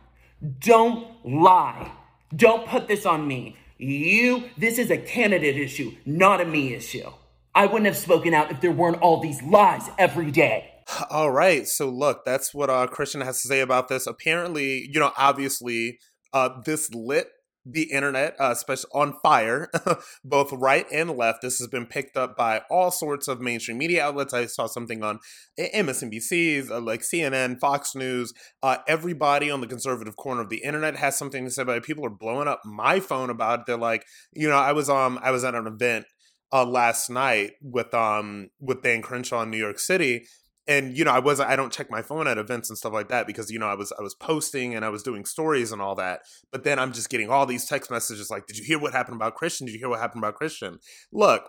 Don't 0.60 1.06
lie. 1.22 1.92
Don't 2.34 2.66
put 2.66 2.88
this 2.88 3.04
on 3.04 3.28
me. 3.28 3.56
You, 3.76 4.48
this 4.56 4.78
is 4.78 4.90
a 4.90 4.96
candidate 4.96 5.58
issue, 5.58 5.92
not 6.06 6.40
a 6.40 6.46
me 6.46 6.72
issue. 6.72 7.10
I 7.54 7.66
wouldn't 7.66 7.86
have 7.86 7.98
spoken 7.98 8.32
out 8.32 8.50
if 8.50 8.62
there 8.62 8.72
weren't 8.72 9.02
all 9.02 9.20
these 9.20 9.42
lies 9.42 9.90
every 9.98 10.30
day. 10.30 10.73
All 11.10 11.30
right. 11.30 11.66
So 11.66 11.88
look, 11.88 12.24
that's 12.24 12.52
what 12.54 12.70
uh, 12.70 12.86
Christian 12.86 13.20
has 13.22 13.40
to 13.42 13.48
say 13.48 13.60
about 13.60 13.88
this. 13.88 14.06
Apparently, 14.06 14.88
you 14.92 15.00
know, 15.00 15.12
obviously, 15.16 15.98
uh, 16.32 16.50
this 16.64 16.92
lit 16.92 17.28
the 17.66 17.90
internet, 17.90 18.36
uh, 18.38 18.50
especially 18.50 18.90
on 18.92 19.14
fire, 19.22 19.70
both 20.24 20.52
right 20.52 20.86
and 20.92 21.10
left. 21.10 21.40
This 21.40 21.58
has 21.58 21.68
been 21.68 21.86
picked 21.86 22.16
up 22.16 22.36
by 22.36 22.62
all 22.70 22.90
sorts 22.90 23.26
of 23.26 23.40
mainstream 23.40 23.78
media 23.78 24.04
outlets. 24.04 24.34
I 24.34 24.46
saw 24.46 24.66
something 24.66 25.02
on 25.02 25.18
MSNBC, 25.58 26.70
uh, 26.70 26.80
like 26.80 27.00
CNN, 27.00 27.58
Fox 27.60 27.94
News. 27.94 28.34
Uh, 28.62 28.78
everybody 28.86 29.50
on 29.50 29.60
the 29.60 29.66
conservative 29.66 30.16
corner 30.16 30.42
of 30.42 30.50
the 30.50 30.62
internet 30.62 30.96
has 30.96 31.16
something 31.16 31.44
to 31.44 31.50
say 31.50 31.62
about 31.62 31.78
it. 31.78 31.84
People 31.84 32.04
are 32.04 32.10
blowing 32.10 32.48
up 32.48 32.60
my 32.64 33.00
phone 33.00 33.30
about 33.30 33.60
it. 33.60 33.66
They're 33.66 33.76
like, 33.78 34.04
you 34.34 34.48
know, 34.48 34.56
I 34.56 34.72
was 34.72 34.90
um 34.90 35.18
I 35.22 35.30
was 35.30 35.44
at 35.44 35.54
an 35.54 35.66
event 35.66 36.04
uh, 36.52 36.66
last 36.66 37.08
night 37.08 37.52
with 37.62 37.94
um 37.94 38.50
with 38.60 38.82
Dan 38.82 39.00
Crenshaw 39.00 39.42
in 39.42 39.50
New 39.50 39.58
York 39.58 39.78
City, 39.78 40.26
and 40.66 40.96
you 40.96 41.04
know 41.04 41.10
i 41.10 41.18
was 41.18 41.40
i 41.40 41.56
don't 41.56 41.72
check 41.72 41.90
my 41.90 42.02
phone 42.02 42.26
at 42.26 42.38
events 42.38 42.70
and 42.70 42.78
stuff 42.78 42.92
like 42.92 43.08
that 43.08 43.26
because 43.26 43.50
you 43.50 43.58
know 43.58 43.66
i 43.66 43.74
was 43.74 43.92
i 43.98 44.02
was 44.02 44.14
posting 44.14 44.74
and 44.74 44.84
i 44.84 44.88
was 44.88 45.02
doing 45.02 45.24
stories 45.24 45.72
and 45.72 45.82
all 45.82 45.94
that 45.94 46.20
but 46.50 46.64
then 46.64 46.78
i'm 46.78 46.92
just 46.92 47.10
getting 47.10 47.30
all 47.30 47.46
these 47.46 47.66
text 47.66 47.90
messages 47.90 48.30
like 48.30 48.46
did 48.46 48.56
you 48.56 48.64
hear 48.64 48.78
what 48.78 48.92
happened 48.92 49.16
about 49.16 49.34
christian 49.34 49.66
did 49.66 49.72
you 49.72 49.78
hear 49.78 49.88
what 49.88 50.00
happened 50.00 50.22
about 50.22 50.34
christian 50.34 50.78
look 51.12 51.48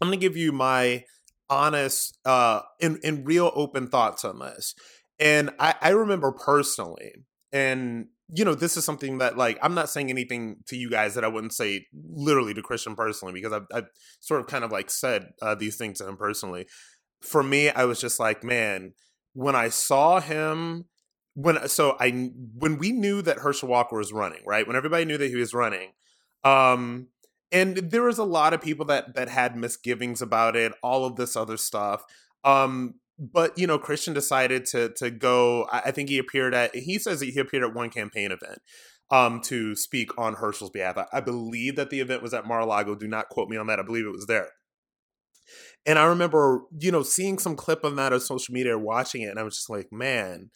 i'm 0.00 0.08
gonna 0.08 0.16
give 0.16 0.36
you 0.36 0.52
my 0.52 1.04
honest 1.48 2.18
uh 2.24 2.60
and, 2.80 2.98
and 3.04 3.26
real 3.26 3.52
open 3.54 3.88
thoughts 3.88 4.24
on 4.24 4.38
this. 4.38 4.74
And 5.18 5.50
I, 5.58 5.74
I 5.80 5.90
remember 5.90 6.30
personally, 6.32 7.12
and 7.52 8.08
you 8.34 8.44
know, 8.44 8.54
this 8.54 8.76
is 8.76 8.84
something 8.84 9.18
that 9.18 9.38
like 9.38 9.58
I'm 9.62 9.74
not 9.74 9.88
saying 9.88 10.10
anything 10.10 10.56
to 10.66 10.76
you 10.76 10.90
guys 10.90 11.14
that 11.14 11.24
I 11.24 11.28
wouldn't 11.28 11.54
say 11.54 11.86
literally 11.94 12.52
to 12.54 12.62
Christian 12.62 12.94
personally 12.94 13.32
because 13.32 13.52
I've, 13.52 13.66
I've 13.72 13.88
sort 14.20 14.40
of 14.40 14.46
kind 14.46 14.64
of 14.64 14.72
like 14.72 14.90
said 14.90 15.28
uh, 15.40 15.54
these 15.54 15.76
things 15.76 15.98
to 15.98 16.08
him 16.08 16.16
personally. 16.16 16.66
For 17.20 17.42
me, 17.42 17.70
I 17.70 17.84
was 17.84 18.00
just 18.00 18.20
like, 18.20 18.44
man, 18.44 18.92
when 19.32 19.54
I 19.54 19.68
saw 19.68 20.20
him, 20.20 20.86
when 21.34 21.68
so 21.68 21.96
I 22.00 22.30
when 22.54 22.78
we 22.78 22.92
knew 22.92 23.20
that 23.22 23.38
Herschel 23.38 23.68
Walker 23.68 23.96
was 23.96 24.12
running, 24.12 24.42
right? 24.46 24.66
When 24.66 24.76
everybody 24.76 25.04
knew 25.04 25.18
that 25.18 25.28
he 25.28 25.36
was 25.36 25.52
running, 25.52 25.90
um, 26.44 27.08
and 27.52 27.76
there 27.76 28.02
was 28.02 28.18
a 28.18 28.24
lot 28.24 28.54
of 28.54 28.62
people 28.62 28.86
that 28.86 29.14
that 29.14 29.28
had 29.28 29.56
misgivings 29.56 30.22
about 30.22 30.56
it, 30.56 30.72
all 30.82 31.04
of 31.04 31.16
this 31.16 31.36
other 31.36 31.56
stuff. 31.56 32.04
Um, 32.44 32.94
but 33.18 33.58
you 33.58 33.66
know, 33.66 33.78
Christian 33.78 34.14
decided 34.14 34.64
to 34.66 34.90
to 34.96 35.10
go. 35.10 35.68
I 35.70 35.90
think 35.90 36.08
he 36.08 36.18
appeared 36.18 36.54
at. 36.54 36.74
He 36.74 36.98
says 36.98 37.20
he 37.20 37.38
appeared 37.38 37.64
at 37.64 37.74
one 37.74 37.90
campaign 37.90 38.32
event 38.32 38.60
um, 39.10 39.40
to 39.42 39.74
speak 39.76 40.16
on 40.18 40.34
Herschel's 40.34 40.70
behalf. 40.70 40.96
I, 40.96 41.06
I 41.12 41.20
believe 41.20 41.76
that 41.76 41.90
the 41.90 42.00
event 42.00 42.22
was 42.22 42.34
at 42.34 42.46
Mar-a-Lago. 42.46 42.94
Do 42.94 43.08
not 43.08 43.28
quote 43.28 43.48
me 43.48 43.56
on 43.56 43.66
that. 43.68 43.78
I 43.78 43.82
believe 43.82 44.06
it 44.06 44.12
was 44.12 44.26
there. 44.26 44.50
And 45.86 45.98
I 45.98 46.06
remember, 46.06 46.62
you 46.78 46.90
know, 46.90 47.02
seeing 47.02 47.38
some 47.38 47.56
clip 47.56 47.84
of 47.84 47.96
that 47.96 48.12
on 48.12 48.20
social 48.20 48.52
media, 48.52 48.76
watching 48.76 49.22
it, 49.22 49.28
and 49.30 49.38
I 49.38 49.44
was 49.44 49.56
just 49.56 49.70
like, 49.70 49.92
man, 49.92 50.50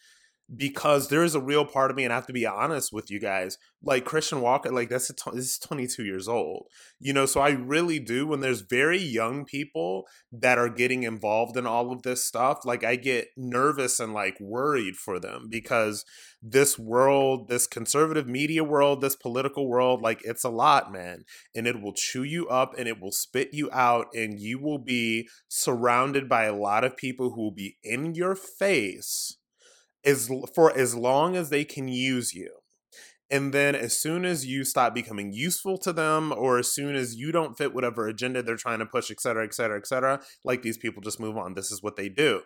because 0.55 1.07
there 1.07 1.23
is 1.23 1.33
a 1.33 1.41
real 1.41 1.65
part 1.65 1.91
of 1.91 1.97
me, 1.97 2.03
and 2.03 2.11
I 2.11 2.17
have 2.17 2.27
to 2.27 2.33
be 2.33 2.45
honest 2.45 2.91
with 2.91 3.09
you 3.09 3.19
guys. 3.19 3.57
Like 3.83 4.05
Christian 4.05 4.41
Walker, 4.41 4.69
like 4.69 4.89
that's 4.89 5.09
a 5.09 5.13
t- 5.13 5.31
this 5.33 5.45
is 5.45 5.57
22 5.59 6.03
years 6.03 6.27
old, 6.27 6.67
you 6.99 7.13
know. 7.13 7.25
So 7.25 7.39
I 7.39 7.51
really 7.51 7.99
do. 7.99 8.27
When 8.27 8.41
there's 8.41 8.61
very 8.61 8.99
young 8.99 9.45
people 9.45 10.05
that 10.31 10.57
are 10.57 10.69
getting 10.69 11.03
involved 11.03 11.57
in 11.57 11.65
all 11.65 11.91
of 11.91 12.03
this 12.03 12.23
stuff, 12.25 12.59
like 12.65 12.83
I 12.83 12.95
get 12.95 13.29
nervous 13.37 13.99
and 13.99 14.13
like 14.13 14.37
worried 14.39 14.97
for 14.97 15.19
them 15.19 15.47
because 15.49 16.05
this 16.43 16.77
world, 16.77 17.47
this 17.47 17.65
conservative 17.65 18.27
media 18.27 18.63
world, 18.63 19.01
this 19.01 19.15
political 19.15 19.67
world, 19.67 20.01
like 20.01 20.21
it's 20.23 20.43
a 20.43 20.49
lot, 20.49 20.91
man, 20.91 21.23
and 21.55 21.65
it 21.65 21.81
will 21.81 21.93
chew 21.93 22.23
you 22.23 22.47
up 22.49 22.77
and 22.77 22.87
it 22.87 22.99
will 22.99 23.11
spit 23.11 23.49
you 23.53 23.69
out, 23.71 24.07
and 24.13 24.39
you 24.39 24.59
will 24.59 24.79
be 24.79 25.27
surrounded 25.47 26.27
by 26.27 26.43
a 26.43 26.55
lot 26.55 26.83
of 26.83 26.97
people 26.97 27.31
who 27.31 27.41
will 27.41 27.51
be 27.51 27.77
in 27.83 28.13
your 28.13 28.35
face 28.35 29.37
as 30.05 30.29
for 30.55 30.75
as 30.77 30.95
long 30.95 31.35
as 31.35 31.49
they 31.49 31.63
can 31.63 31.87
use 31.87 32.33
you. 32.33 32.49
And 33.29 33.53
then 33.53 33.75
as 33.75 33.97
soon 33.97 34.25
as 34.25 34.45
you 34.45 34.65
stop 34.65 34.93
becoming 34.93 35.31
useful 35.31 35.77
to 35.79 35.93
them, 35.93 36.33
or 36.35 36.59
as 36.59 36.73
soon 36.73 36.95
as 36.95 37.15
you 37.15 37.31
don't 37.31 37.57
fit 37.57 37.73
whatever 37.73 38.07
agenda 38.07 38.43
they're 38.43 38.57
trying 38.57 38.79
to 38.79 38.85
push, 38.85 39.09
et 39.09 39.21
cetera, 39.21 39.45
et 39.45 39.53
cetera, 39.53 39.77
et 39.77 39.87
cetera, 39.87 40.21
like 40.43 40.63
these 40.63 40.77
people 40.77 41.01
just 41.01 41.19
move 41.19 41.37
on. 41.37 41.53
This 41.53 41.71
is 41.71 41.81
what 41.81 41.95
they 41.95 42.09
do. 42.09 42.41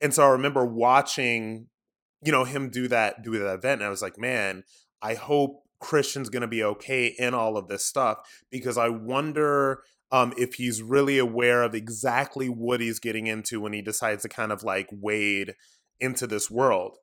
And 0.00 0.12
so 0.12 0.24
I 0.24 0.30
remember 0.30 0.64
watching, 0.64 1.68
you 2.24 2.32
know, 2.32 2.42
him 2.42 2.68
do 2.68 2.88
that, 2.88 3.22
do 3.22 3.38
that 3.38 3.54
event. 3.54 3.80
And 3.80 3.84
I 3.84 3.90
was 3.90 4.02
like, 4.02 4.18
man, 4.18 4.64
I 5.00 5.14
hope 5.14 5.62
Christian's 5.80 6.30
gonna 6.30 6.48
be 6.48 6.64
okay 6.64 7.14
in 7.16 7.32
all 7.32 7.56
of 7.56 7.68
this 7.68 7.86
stuff 7.86 8.18
because 8.50 8.76
I 8.76 8.88
wonder 8.88 9.82
um, 10.10 10.32
if 10.36 10.54
he's 10.54 10.82
really 10.82 11.18
aware 11.18 11.62
of 11.62 11.74
exactly 11.74 12.48
what 12.48 12.80
he's 12.80 12.98
getting 12.98 13.26
into 13.28 13.60
when 13.60 13.72
he 13.72 13.82
decides 13.82 14.22
to 14.22 14.28
kind 14.28 14.50
of 14.50 14.64
like 14.64 14.88
wade 14.90 15.54
into 16.00 16.26
this 16.26 16.50
world. 16.50 16.96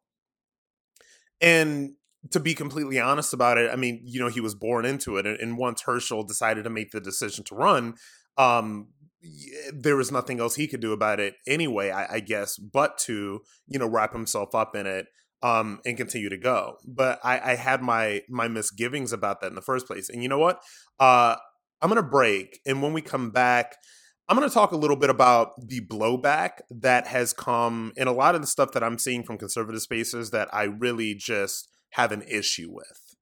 And 1.41 1.93
to 2.31 2.39
be 2.39 2.55
completely 2.55 2.99
honest 2.99 3.33
about 3.33 3.57
it, 3.57 3.69
I 3.71 3.75
mean, 3.75 4.01
you 4.03 4.19
know, 4.19 4.29
he 4.29 4.39
was 4.39 4.55
born 4.55 4.85
into 4.85 5.17
it. 5.17 5.25
And 5.25 5.57
once 5.57 5.81
Herschel 5.81 6.23
decided 6.23 6.63
to 6.63 6.69
make 6.69 6.91
the 6.91 7.01
decision 7.01 7.43
to 7.45 7.55
run, 7.55 7.95
um, 8.37 8.87
there 9.73 9.95
was 9.95 10.11
nothing 10.11 10.39
else 10.39 10.55
he 10.55 10.67
could 10.67 10.81
do 10.81 10.93
about 10.93 11.19
it 11.19 11.35
anyway, 11.47 11.91
I, 11.91 12.15
I 12.15 12.19
guess, 12.19 12.57
but 12.57 12.97
to, 12.99 13.41
you 13.67 13.79
know, 13.79 13.87
wrap 13.87 14.13
himself 14.13 14.53
up 14.53 14.75
in 14.75 14.85
it 14.85 15.07
um, 15.41 15.79
and 15.85 15.97
continue 15.97 16.29
to 16.29 16.37
go. 16.37 16.77
But 16.85 17.19
I, 17.23 17.51
I 17.51 17.55
had 17.55 17.81
my 17.81 18.21
my 18.29 18.47
misgivings 18.47 19.13
about 19.13 19.41
that 19.41 19.47
in 19.47 19.55
the 19.55 19.61
first 19.61 19.87
place. 19.87 20.09
And 20.09 20.23
you 20.23 20.29
know 20.29 20.39
what? 20.39 20.61
Uh, 20.99 21.35
I'm 21.81 21.89
gonna 21.89 22.03
break, 22.03 22.59
and 22.65 22.81
when 22.81 22.93
we 22.93 23.01
come 23.01 23.31
back, 23.31 23.75
I'm 24.27 24.35
going 24.35 24.49
to 24.49 24.53
talk 24.53 24.71
a 24.71 24.75
little 24.75 24.95
bit 24.95 25.11
about 25.11 25.51
the 25.67 25.81
blowback 25.81 26.61
that 26.71 27.05
has 27.05 27.31
come 27.31 27.93
in 27.95 28.07
a 28.07 28.11
lot 28.11 28.33
of 28.33 28.41
the 28.41 28.47
stuff 28.47 28.71
that 28.71 28.83
I'm 28.83 28.97
seeing 28.97 29.21
from 29.21 29.37
conservative 29.37 29.83
spaces 29.83 30.31
that 30.31 30.51
I 30.51 30.63
really 30.63 31.13
just 31.13 31.69
have 31.91 32.11
an 32.11 32.23
issue 32.23 32.71
with. 32.71 33.15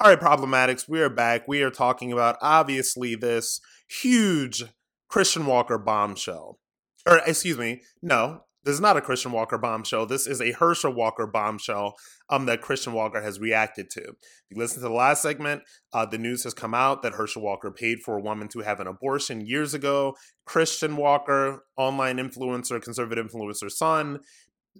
All 0.00 0.10
right, 0.10 0.18
problematics, 0.18 0.88
we 0.88 1.00
are 1.00 1.08
back. 1.08 1.46
We 1.46 1.62
are 1.62 1.70
talking 1.70 2.12
about 2.12 2.38
obviously 2.42 3.14
this 3.14 3.60
huge 3.88 4.64
Christian 5.08 5.46
Walker 5.46 5.78
bombshell. 5.78 6.58
Or, 7.06 7.20
excuse 7.24 7.56
me, 7.56 7.82
no, 8.02 8.42
this 8.68 8.74
is 8.74 8.82
not 8.82 8.98
a 8.98 9.00
Christian 9.00 9.32
Walker 9.32 9.56
bombshell. 9.56 10.04
This 10.04 10.26
is 10.26 10.42
a 10.42 10.52
Herschel 10.52 10.92
Walker 10.92 11.26
bombshell 11.26 11.96
um, 12.28 12.44
that 12.44 12.60
Christian 12.60 12.92
Walker 12.92 13.22
has 13.22 13.40
reacted 13.40 13.88
to. 13.92 14.00
If 14.02 14.50
you 14.50 14.58
listen 14.58 14.82
to 14.82 14.88
the 14.88 14.94
last 14.94 15.22
segment, 15.22 15.62
uh, 15.94 16.04
the 16.04 16.18
news 16.18 16.44
has 16.44 16.52
come 16.52 16.74
out 16.74 17.00
that 17.00 17.14
Herschel 17.14 17.40
Walker 17.40 17.70
paid 17.70 18.00
for 18.00 18.18
a 18.18 18.20
woman 18.20 18.46
to 18.48 18.58
have 18.58 18.78
an 18.78 18.86
abortion 18.86 19.46
years 19.46 19.72
ago. 19.72 20.16
Christian 20.44 20.96
Walker, 20.98 21.64
online 21.78 22.18
influencer, 22.18 22.82
conservative 22.82 23.26
influencer 23.26 23.70
son, 23.70 24.20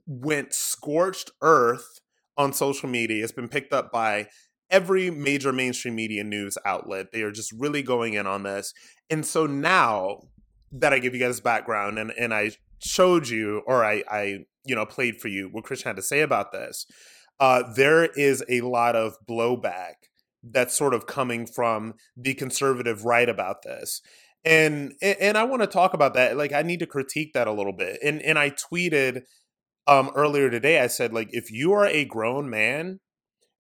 went 0.07 0.53
scorched 0.53 1.31
earth 1.41 2.01
on 2.37 2.53
social 2.53 2.91
media. 2.91 3.25
It's 3.25 3.33
been 3.33 3.49
picked 3.49 3.73
up 3.73 3.91
by 3.91 4.29
every 4.69 5.11
major 5.11 5.51
mainstream 5.51 5.95
media 5.95 6.25
news 6.25 6.59
outlet. 6.67 7.07
They 7.11 7.23
are 7.23 7.33
just 7.33 7.53
really 7.53 7.83
going 7.83 8.13
in 8.13 8.27
on 8.27 8.43
this. 8.43 8.75
And 9.09 9.25
so 9.25 9.47
now 9.47 10.25
that 10.73 10.93
I 10.93 10.99
give 10.99 11.15
you 11.15 11.21
guys 11.21 11.41
background 11.41 11.99
and, 11.99 12.13
and 12.19 12.35
I 12.35 12.51
showed 12.81 13.29
you 13.29 13.63
or 13.67 13.85
I, 13.85 14.03
I 14.11 14.39
you 14.65 14.75
know 14.75 14.87
played 14.87 15.21
for 15.21 15.29
you 15.29 15.49
what 15.51 15.65
Christian 15.65 15.91
had 15.91 15.97
to 15.97 16.03
say 16.03 16.21
about 16.21 16.53
this, 16.53 16.87
uh, 17.41 17.63
there 17.75 18.05
is 18.05 18.45
a 18.49 18.61
lot 18.63 18.97
of 18.97 19.17
blowback 19.29 19.95
that's 20.43 20.77
sort 20.77 20.95
of 20.95 21.07
coming 21.07 21.47
from 21.47 21.95
the 22.17 22.35
conservative 22.35 23.05
right 23.05 23.29
about 23.29 23.63
this. 23.63 24.01
And 24.45 24.93
and 25.03 25.37
I 25.37 25.45
want 25.45 25.63
to 25.63 25.67
talk 25.67 25.95
about 25.95 26.15
that. 26.15 26.37
Like 26.37 26.53
I 26.53 26.63
need 26.63 26.79
to 26.81 26.87
critique 26.87 27.33
that 27.35 27.49
a 27.49 27.53
little 27.53 27.73
bit. 27.73 27.99
And 28.03 28.23
and 28.23 28.39
I 28.39 28.51
tweeted 28.51 29.23
um 29.87 30.11
earlier 30.15 30.51
today 30.51 30.81
I 30.81 30.87
said 30.87 31.13
like 31.13 31.29
if 31.33 31.51
you 31.51 31.73
are 31.73 31.87
a 31.87 32.05
grown 32.05 32.49
man 32.49 33.01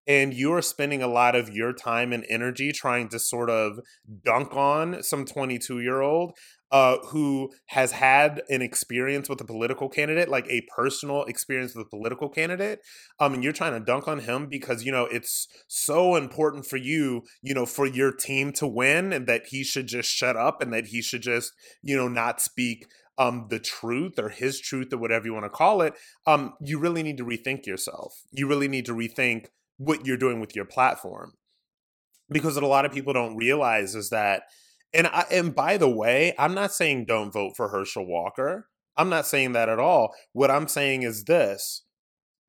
and 0.06 0.32
you 0.32 0.52
are 0.54 0.62
spending 0.62 1.02
a 1.02 1.08
lot 1.08 1.34
of 1.36 1.50
your 1.50 1.72
time 1.72 2.12
and 2.12 2.24
energy 2.30 2.72
trying 2.72 3.08
to 3.10 3.18
sort 3.18 3.50
of 3.50 3.80
dunk 4.24 4.56
on 4.56 5.02
some 5.02 5.24
22 5.26 5.80
year 5.80 6.00
old 6.00 6.32
uh, 6.70 6.98
who 7.06 7.50
has 7.66 7.92
had 7.92 8.42
an 8.48 8.62
experience 8.62 9.28
with 9.28 9.40
a 9.40 9.44
political 9.44 9.88
candidate, 9.88 10.28
like 10.28 10.46
a 10.48 10.66
personal 10.74 11.24
experience 11.24 11.74
with 11.74 11.86
a 11.86 11.90
political 11.90 12.28
candidate, 12.28 12.80
um, 13.18 13.34
and 13.34 13.42
you're 13.42 13.52
trying 13.52 13.72
to 13.72 13.80
dunk 13.80 14.06
on 14.06 14.20
him 14.20 14.46
because 14.46 14.84
you 14.84 14.92
know 14.92 15.04
it's 15.06 15.48
so 15.66 16.16
important 16.16 16.66
for 16.66 16.76
you, 16.76 17.22
you 17.42 17.54
know, 17.54 17.66
for 17.66 17.86
your 17.86 18.12
team 18.12 18.52
to 18.52 18.66
win, 18.66 19.12
and 19.12 19.26
that 19.26 19.46
he 19.48 19.64
should 19.64 19.86
just 19.86 20.10
shut 20.10 20.36
up 20.36 20.60
and 20.60 20.72
that 20.72 20.86
he 20.86 21.00
should 21.00 21.22
just, 21.22 21.52
you 21.82 21.96
know, 21.96 22.08
not 22.08 22.40
speak 22.40 22.86
um, 23.18 23.46
the 23.50 23.58
truth 23.58 24.18
or 24.18 24.28
his 24.28 24.60
truth 24.60 24.92
or 24.92 24.98
whatever 24.98 25.26
you 25.26 25.32
want 25.32 25.44
to 25.44 25.50
call 25.50 25.82
it. 25.82 25.94
Um, 26.26 26.54
you 26.60 26.78
really 26.78 27.02
need 27.02 27.18
to 27.18 27.24
rethink 27.24 27.66
yourself. 27.66 28.22
You 28.30 28.46
really 28.46 28.68
need 28.68 28.86
to 28.86 28.94
rethink 28.94 29.46
what 29.76 30.06
you're 30.06 30.16
doing 30.16 30.40
with 30.40 30.54
your 30.54 30.64
platform 30.64 31.32
because 32.30 32.54
what 32.54 32.64
a 32.64 32.68
lot 32.68 32.84
of 32.84 32.92
people 32.92 33.12
don't 33.12 33.36
realize 33.36 33.94
is 33.94 34.10
that 34.10 34.42
and 34.92 35.06
I, 35.06 35.24
and 35.30 35.54
by 35.54 35.76
the 35.76 35.88
way, 35.88 36.34
I'm 36.38 36.54
not 36.54 36.72
saying 36.72 37.06
don't 37.06 37.32
vote 37.32 37.54
for 37.56 37.68
Herschel 37.68 38.06
Walker. 38.06 38.68
I'm 38.96 39.08
not 39.08 39.26
saying 39.26 39.52
that 39.52 39.68
at 39.68 39.78
all. 39.78 40.14
What 40.32 40.50
I'm 40.50 40.68
saying 40.68 41.02
is 41.02 41.24
this 41.24 41.84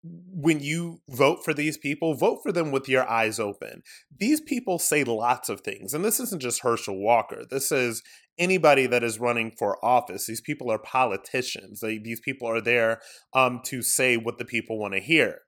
when 0.01 0.61
you 0.61 1.01
vote 1.09 1.43
for 1.43 1.53
these 1.53 1.77
people, 1.77 2.13
vote 2.13 2.39
for 2.41 2.51
them 2.51 2.71
with 2.71 2.87
your 2.87 3.07
eyes 3.09 3.37
open. 3.39 3.83
These 4.17 4.39
people 4.41 4.79
say 4.79 5.03
lots 5.03 5.49
of 5.49 5.61
things, 5.61 5.93
and 5.93 6.05
this 6.05 6.19
isn't 6.19 6.41
just 6.41 6.61
Herschel 6.61 6.97
Walker. 6.97 7.43
This 7.49 7.71
is 7.71 8.01
anybody 8.37 8.87
that 8.87 9.03
is 9.03 9.19
running 9.19 9.51
for 9.51 9.83
office. 9.83 10.25
These 10.25 10.41
people 10.41 10.71
are 10.71 10.79
politicians. 10.79 11.81
They, 11.81 11.97
these 11.97 12.21
people 12.21 12.47
are 12.47 12.61
there 12.61 13.01
um, 13.33 13.59
to 13.65 13.81
say 13.81 14.15
what 14.15 14.37
the 14.37 14.45
people 14.45 14.79
want 14.79 14.93
to 14.93 15.01
hear. 15.01 15.39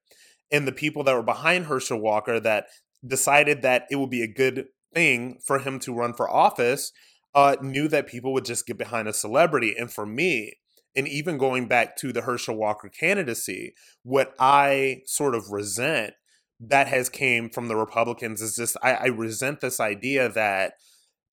And 0.52 0.68
the 0.68 0.74
people 0.74 1.06
that 1.06 1.16
were 1.16 1.24
behind 1.24 1.66
Herschel 1.66 2.02
Walker 2.02 2.40
that 2.42 2.66
decided 3.08 3.62
that 3.62 3.86
it 3.90 3.96
would 3.96 4.10
be 4.10 4.22
a 4.22 4.28
good 4.28 4.66
thing 4.94 5.40
for 5.46 5.60
him 5.60 5.80
to 5.80 5.94
run 5.94 6.14
for 6.14 6.30
office 6.30 6.92
uh, 7.34 7.56
knew 7.62 7.88
that 7.88 8.08
people 8.08 8.34
would 8.34 8.46
just 8.46 8.66
get 8.66 8.78
behind 8.78 9.08
a 9.08 9.14
celebrity. 9.14 9.76
And 9.78 9.92
for 9.92 10.06
me, 10.06 10.58
and 10.96 11.08
even 11.08 11.38
going 11.38 11.68
back 11.68 11.96
to 11.98 12.12
the 12.12 12.22
Herschel 12.22 12.56
Walker 12.56 12.90
candidacy, 12.90 13.74
what 14.04 14.34
I 14.40 15.04
sort 15.06 15.36
of 15.36 15.52
resent 15.52 16.14
that 16.60 16.88
has 16.88 17.10
came 17.10 17.50
from 17.50 17.68
the 17.68 17.76
Republicans 17.76 18.42
is 18.42 18.56
just 18.56 18.78
I, 18.84 18.94
I 18.94 19.06
resent 19.06 19.62
this 19.62 19.80
idea 19.80 20.30
that 20.30 20.74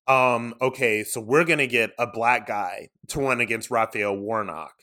um 0.07 0.55
okay, 0.61 1.03
so 1.03 1.21
we're 1.21 1.43
gonna 1.43 1.67
get 1.67 1.91
a 1.99 2.07
black 2.07 2.47
guy 2.47 2.89
to 3.09 3.19
run 3.19 3.41
against 3.41 3.69
Raphael 3.69 4.15
Warnock. 4.17 4.73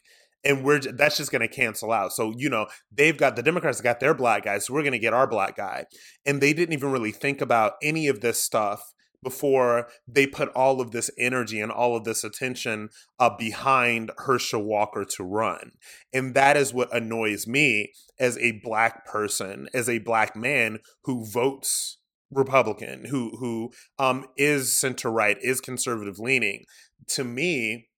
And 0.47 0.65
we're 0.65 0.79
that's 0.79 1.17
just 1.17 1.33
going 1.33 1.47
to 1.47 1.49
cancel 1.49 1.93
out. 1.93 2.13
So 2.13 2.33
you 2.37 2.49
know 2.49 2.67
they've 2.91 3.17
got 3.17 3.37
the 3.37 3.43
Democrats 3.43 3.81
got 3.81 4.01
their 4.01 4.15
black 4.15 4.45
guy, 4.45 4.59
so 4.59 4.73
we're 4.73 4.83
going 4.83 4.93
to 4.93 4.99
get 4.99 5.13
our 5.13 5.27
black 5.27 5.57
guy, 5.57 5.87
and 6.25 6.41
they 6.41 6.53
didn't 6.53 6.73
even 6.73 6.93
really 6.93 7.13
think 7.13 7.41
about 7.41 7.75
any 7.83 8.07
of 8.07 8.21
this 8.21 8.41
stuff 8.41 8.81
before 9.23 9.89
they 10.07 10.27
put 10.27 10.51
all 10.51 10.81
of 10.81 10.93
this 10.93 11.11
energy 11.19 11.61
and 11.61 11.73
all 11.73 11.97
of 11.97 12.05
this 12.05 12.23
attention 12.23 12.89
uh, 13.19 13.31
behind 13.37 14.13
Herschel 14.19 14.63
Walker 14.63 15.05
to 15.17 15.25
run, 15.25 15.73
and 16.13 16.35
that 16.35 16.57
is 16.57 16.73
what 16.73 16.95
annoys 16.95 17.47
me 17.47 17.93
as 18.19 18.39
a 18.39 18.61
black 18.63 19.05
person, 19.05 19.69
as 19.75 19.89
a 19.89 19.99
black 19.99 20.37
man 20.37 20.79
who 21.05 21.27
votes 21.29 21.99
Republican, 22.31 23.07
who 23.07 23.37
who 23.39 23.73
um, 23.99 24.27
is 24.37 24.77
center 24.77 25.11
right, 25.11 25.39
is 25.43 25.61
conservative 25.61 26.19
leaning. 26.21 26.65
To 27.09 27.25
me, 27.25 27.89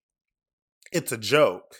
it's 0.93 1.13
a 1.13 1.19
joke 1.19 1.75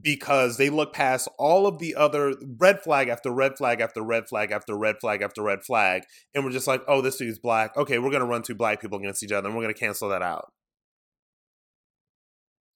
because 0.00 0.56
they 0.56 0.68
look 0.68 0.92
past 0.92 1.28
all 1.38 1.66
of 1.66 1.78
the 1.78 1.94
other 1.94 2.34
red 2.58 2.82
flag 2.82 3.08
after 3.08 3.30
red 3.30 3.56
flag 3.56 3.80
after 3.80 4.02
red 4.02 4.28
flag 4.28 4.50
after 4.50 4.76
red 4.76 4.96
flag 5.00 5.22
after 5.22 5.42
red 5.42 5.64
flag, 5.64 6.02
and 6.34 6.44
we're 6.44 6.50
just 6.50 6.66
like, 6.66 6.82
oh, 6.86 7.00
this 7.00 7.16
dude's 7.16 7.38
black. 7.38 7.76
Okay, 7.76 7.98
we're 7.98 8.10
gonna 8.10 8.26
run 8.26 8.42
two 8.42 8.54
black 8.54 8.80
people 8.80 8.98
against 8.98 9.22
each 9.22 9.32
other, 9.32 9.48
and 9.48 9.56
we're 9.56 9.62
gonna 9.62 9.74
cancel 9.74 10.08
that 10.10 10.22
out. 10.22 10.52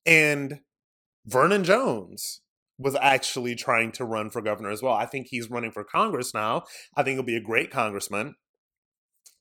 And 0.06 0.60
Vernon 1.26 1.64
Jones 1.64 2.40
was 2.78 2.96
actually 3.00 3.54
trying 3.54 3.92
to 3.92 4.04
run 4.04 4.30
for 4.30 4.40
governor 4.40 4.70
as 4.70 4.82
well. 4.82 4.94
I 4.94 5.04
think 5.04 5.26
he's 5.28 5.50
running 5.50 5.70
for 5.70 5.84
Congress 5.84 6.32
now. 6.32 6.62
I 6.96 7.02
think 7.02 7.16
he'll 7.16 7.22
be 7.22 7.36
a 7.36 7.42
great 7.42 7.70
congressman. 7.70 8.34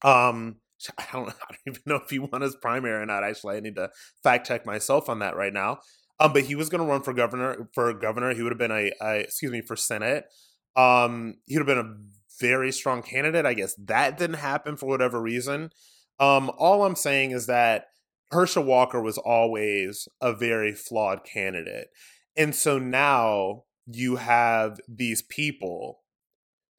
Um, 0.04 0.58
I 0.98 1.06
don't, 1.12 1.30
I 1.30 1.34
don't 1.50 1.60
even 1.68 1.82
know 1.86 1.96
if 1.96 2.10
he 2.10 2.20
won 2.20 2.42
his 2.42 2.58
primary 2.58 3.02
or 3.02 3.06
not. 3.06 3.24
Actually, 3.24 3.58
I 3.58 3.60
need 3.62 3.76
to 3.76 3.90
fact 4.24 4.48
check 4.48 4.66
myself 4.66 5.08
on 5.08 5.20
that 5.20 5.38
right 5.38 5.54
now. 5.54 5.80
Um, 6.20 6.34
but 6.34 6.44
he 6.44 6.56
was 6.56 6.70
going 6.70 6.82
to 6.84 6.90
run 6.90 7.02
for 7.02 7.14
governor. 7.14 7.70
For 7.74 7.94
governor, 7.94 8.34
he 8.34 8.42
would 8.42 8.52
have 8.52 8.60
been 8.60 8.72
a, 8.72 8.92
a 9.02 9.20
excuse 9.20 9.52
me 9.52 9.62
for 9.62 9.76
senate. 9.76 10.26
Um, 10.76 11.36
he 11.46 11.58
would 11.58 11.68
have 11.68 11.78
been 11.78 11.86
a 11.86 11.96
very 12.40 12.72
strong 12.72 13.02
candidate. 13.02 13.46
I 13.46 13.54
guess 13.54 13.76
that 13.76 14.18
didn't 14.18 14.38
happen 14.38 14.78
for 14.78 14.88
whatever 14.88 15.22
reason. 15.22 15.72
Um, 16.20 16.52
all 16.58 16.86
I'm 16.86 16.96
saying 16.96 17.32
is 17.32 17.46
that 17.46 17.88
Herschel 18.32 18.64
Walker 18.64 19.02
was 19.02 19.18
always 19.18 20.08
a 20.22 20.34
very 20.34 20.74
flawed 20.74 21.24
candidate, 21.24 21.88
and 22.36 22.54
so 22.54 22.78
now 22.78 23.64
you 23.88 24.18
have 24.18 24.80
these 24.88 25.22
people 25.22 26.02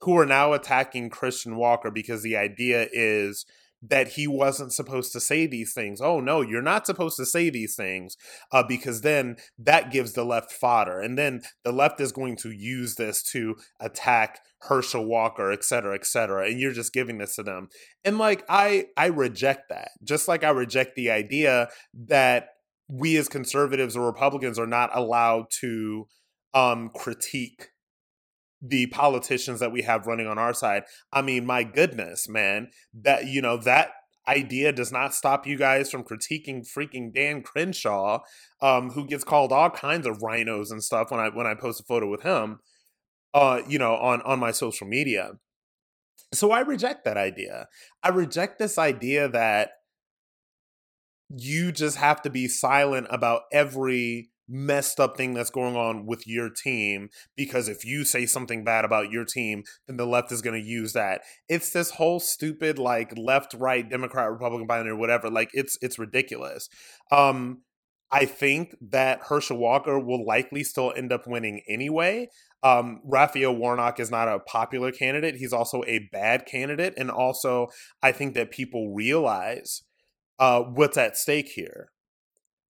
who 0.03 0.17
are 0.17 0.27
now 0.27 0.53
attacking 0.53 1.11
Christian 1.11 1.57
Walker 1.57 1.91
because 1.91 2.23
the 2.23 2.37
idea 2.37 2.89
is 2.93 3.45
that 3.83 4.09
he 4.09 4.27
wasn't 4.27 4.73
supposed 4.73 5.13
to 5.13 5.21
say 5.21 5.47
these 5.47 5.73
things. 5.73 6.01
Oh 6.01 6.21
no, 6.21 6.41
you're 6.41 6.63
not 6.63 6.87
supposed 6.87 7.17
to 7.17 7.27
say 7.27 7.51
these 7.51 7.75
things 7.75 8.17
uh, 8.53 8.63
because 8.63 9.01
then 9.01 9.37
that 9.59 9.91
gives 9.91 10.13
the 10.13 10.25
left 10.25 10.53
fodder, 10.53 11.01
and 11.01 11.17
then 11.17 11.43
the 11.65 11.73
left 11.73 12.01
is 12.01 12.13
going 12.13 12.37
to 12.37 12.51
use 12.51 12.97
this 12.97 13.23
to 13.33 13.57
attack 13.81 14.41
Herschel 14.63 15.07
Walker, 15.07 15.51
et 15.51 15.65
cetera, 15.65 15.95
et 15.95 16.05
cetera, 16.05 16.47
and 16.47 16.61
you're 16.61 16.73
just 16.73 16.93
giving 16.93 17.19
this 17.19 17.37
to 17.37 17.43
them. 17.43 17.69
And 18.05 18.19
like 18.19 18.45
I, 18.49 18.87
I 18.97 19.07
reject 19.07 19.71
that. 19.71 19.91
Just 20.05 20.29
like 20.29 20.45
I 20.45 20.51
reject 20.51 20.97
the 20.97 21.11
idea 21.11 21.69
that 22.07 22.49
we 22.89 23.17
as 23.17 23.29
conservatives 23.29 23.97
or 23.97 24.07
Republicans 24.07 24.59
are 24.59 24.67
not 24.67 24.91
allowed 24.95 25.47
to 25.61 26.07
um, 26.53 26.91
critique 26.95 27.69
the 28.63 28.87
politicians 28.87 29.61
that 29.61 29.73
we 29.73 29.83
have 29.83 30.07
running 30.07 30.27
on 30.27 30.39
our 30.39 30.53
side. 30.53 30.83
I 31.13 31.23
mean, 31.23 31.47
my 31.47 31.65
goodness, 31.65 32.29
man, 32.29 32.69
that 32.95 33.27
you 33.27 33.41
know 33.41 33.57
that 33.59 33.93
idea 34.29 34.73
does 34.73 34.93
not 34.93 35.15
stop 35.15 35.47
you 35.47 35.57
guys 35.57 35.91
from 35.91 36.05
critiquing 36.05 36.67
freaking 36.67 37.13
Dan 37.13 37.43
Crenshaw, 37.43 38.21
um, 38.61 38.91
who 38.91 39.07
gets 39.07 39.25
called 39.25 39.53
all 39.53 39.71
kinds 39.71 40.07
of 40.07 40.19
RINOs 40.19 40.71
and 40.71 40.83
stuff 40.83 41.11
when 41.11 41.21
I 41.21 41.29
when 41.29 41.47
I 41.47 41.55
post 41.55 41.81
a 41.81 41.85
photo 41.85 42.09
with 42.09 42.23
him, 42.23 42.61
uh, 43.35 43.63
you 43.69 43.79
know, 43.79 43.95
on 43.97 44.23
on 44.23 44.39
my 44.39 44.51
social 44.51 44.87
media. 44.87 45.33
So 46.33 46.53
I 46.53 46.61
reject 46.61 47.05
that 47.05 47.17
idea. 47.17 47.67
I 48.03 48.11
reject 48.11 48.59
this 48.59 48.79
idea 48.79 49.29
that 49.29 49.71
you 51.29 51.73
just 51.73 51.97
have 51.97 52.23
to 52.23 52.31
be 52.31 52.49
silent 52.49 53.07
about 53.11 53.43
every 53.53 54.31
messed 54.51 54.99
up 54.99 55.17
thing 55.17 55.33
that's 55.33 55.51
going 55.51 55.77
on 55.77 56.07
with 56.07 56.27
your 56.27 56.51
team 56.51 57.09
because 57.37 57.69
if 57.69 57.85
you 57.85 58.05
say 58.05 58.27
something 58.27 58.65
bad 58.65 58.85
about 58.85 59.11
your 59.11 59.25
team 59.25 59.63
then 59.87 59.97
the 59.97 60.07
left 60.07 60.33
is 60.33 60.43
going 60.43 60.61
to 60.61 60.69
use 60.69 60.93
that 60.93 61.21
it's 61.49 61.71
this 61.71 61.93
whole 61.93 62.19
stupid 62.19 62.79
like 62.79 63.17
left 63.17 63.55
right 63.55 63.89
democrat 63.89 64.31
republican 64.31 64.67
binary 64.67 64.97
whatever 64.97 65.31
like 65.31 65.51
it's 65.53 65.79
it's 65.81 65.99
ridiculous 65.99 66.69
um 67.13 67.63
i 68.11 68.25
think 68.25 68.75
that 68.81 69.21
herschel 69.29 69.57
walker 69.57 69.99
will 69.99 70.25
likely 70.27 70.65
still 70.65 70.93
end 70.97 71.13
up 71.13 71.27
winning 71.27 71.63
anyway 71.69 72.27
um, 72.63 73.01
Raphael 73.05 73.57
Warnock 73.57 73.99
is 73.99 74.11
not 74.11 74.29
a 74.29 74.39
popular 74.39 74.93
candidate. 74.93 75.37
He's 75.37 75.53
also 75.53 75.83
a 75.87 76.11
bad 76.13 76.45
candidate. 76.45 76.93
And 76.97 77.11
also, 77.11 77.69
I 78.03 78.13
think 78.13 78.35
that 78.35 78.51
people 78.51 78.93
realize 78.93 79.83
uh, 80.39 80.61
what's 80.61 80.99
at 80.99 81.17
stake 81.17 81.49
here. 81.55 81.91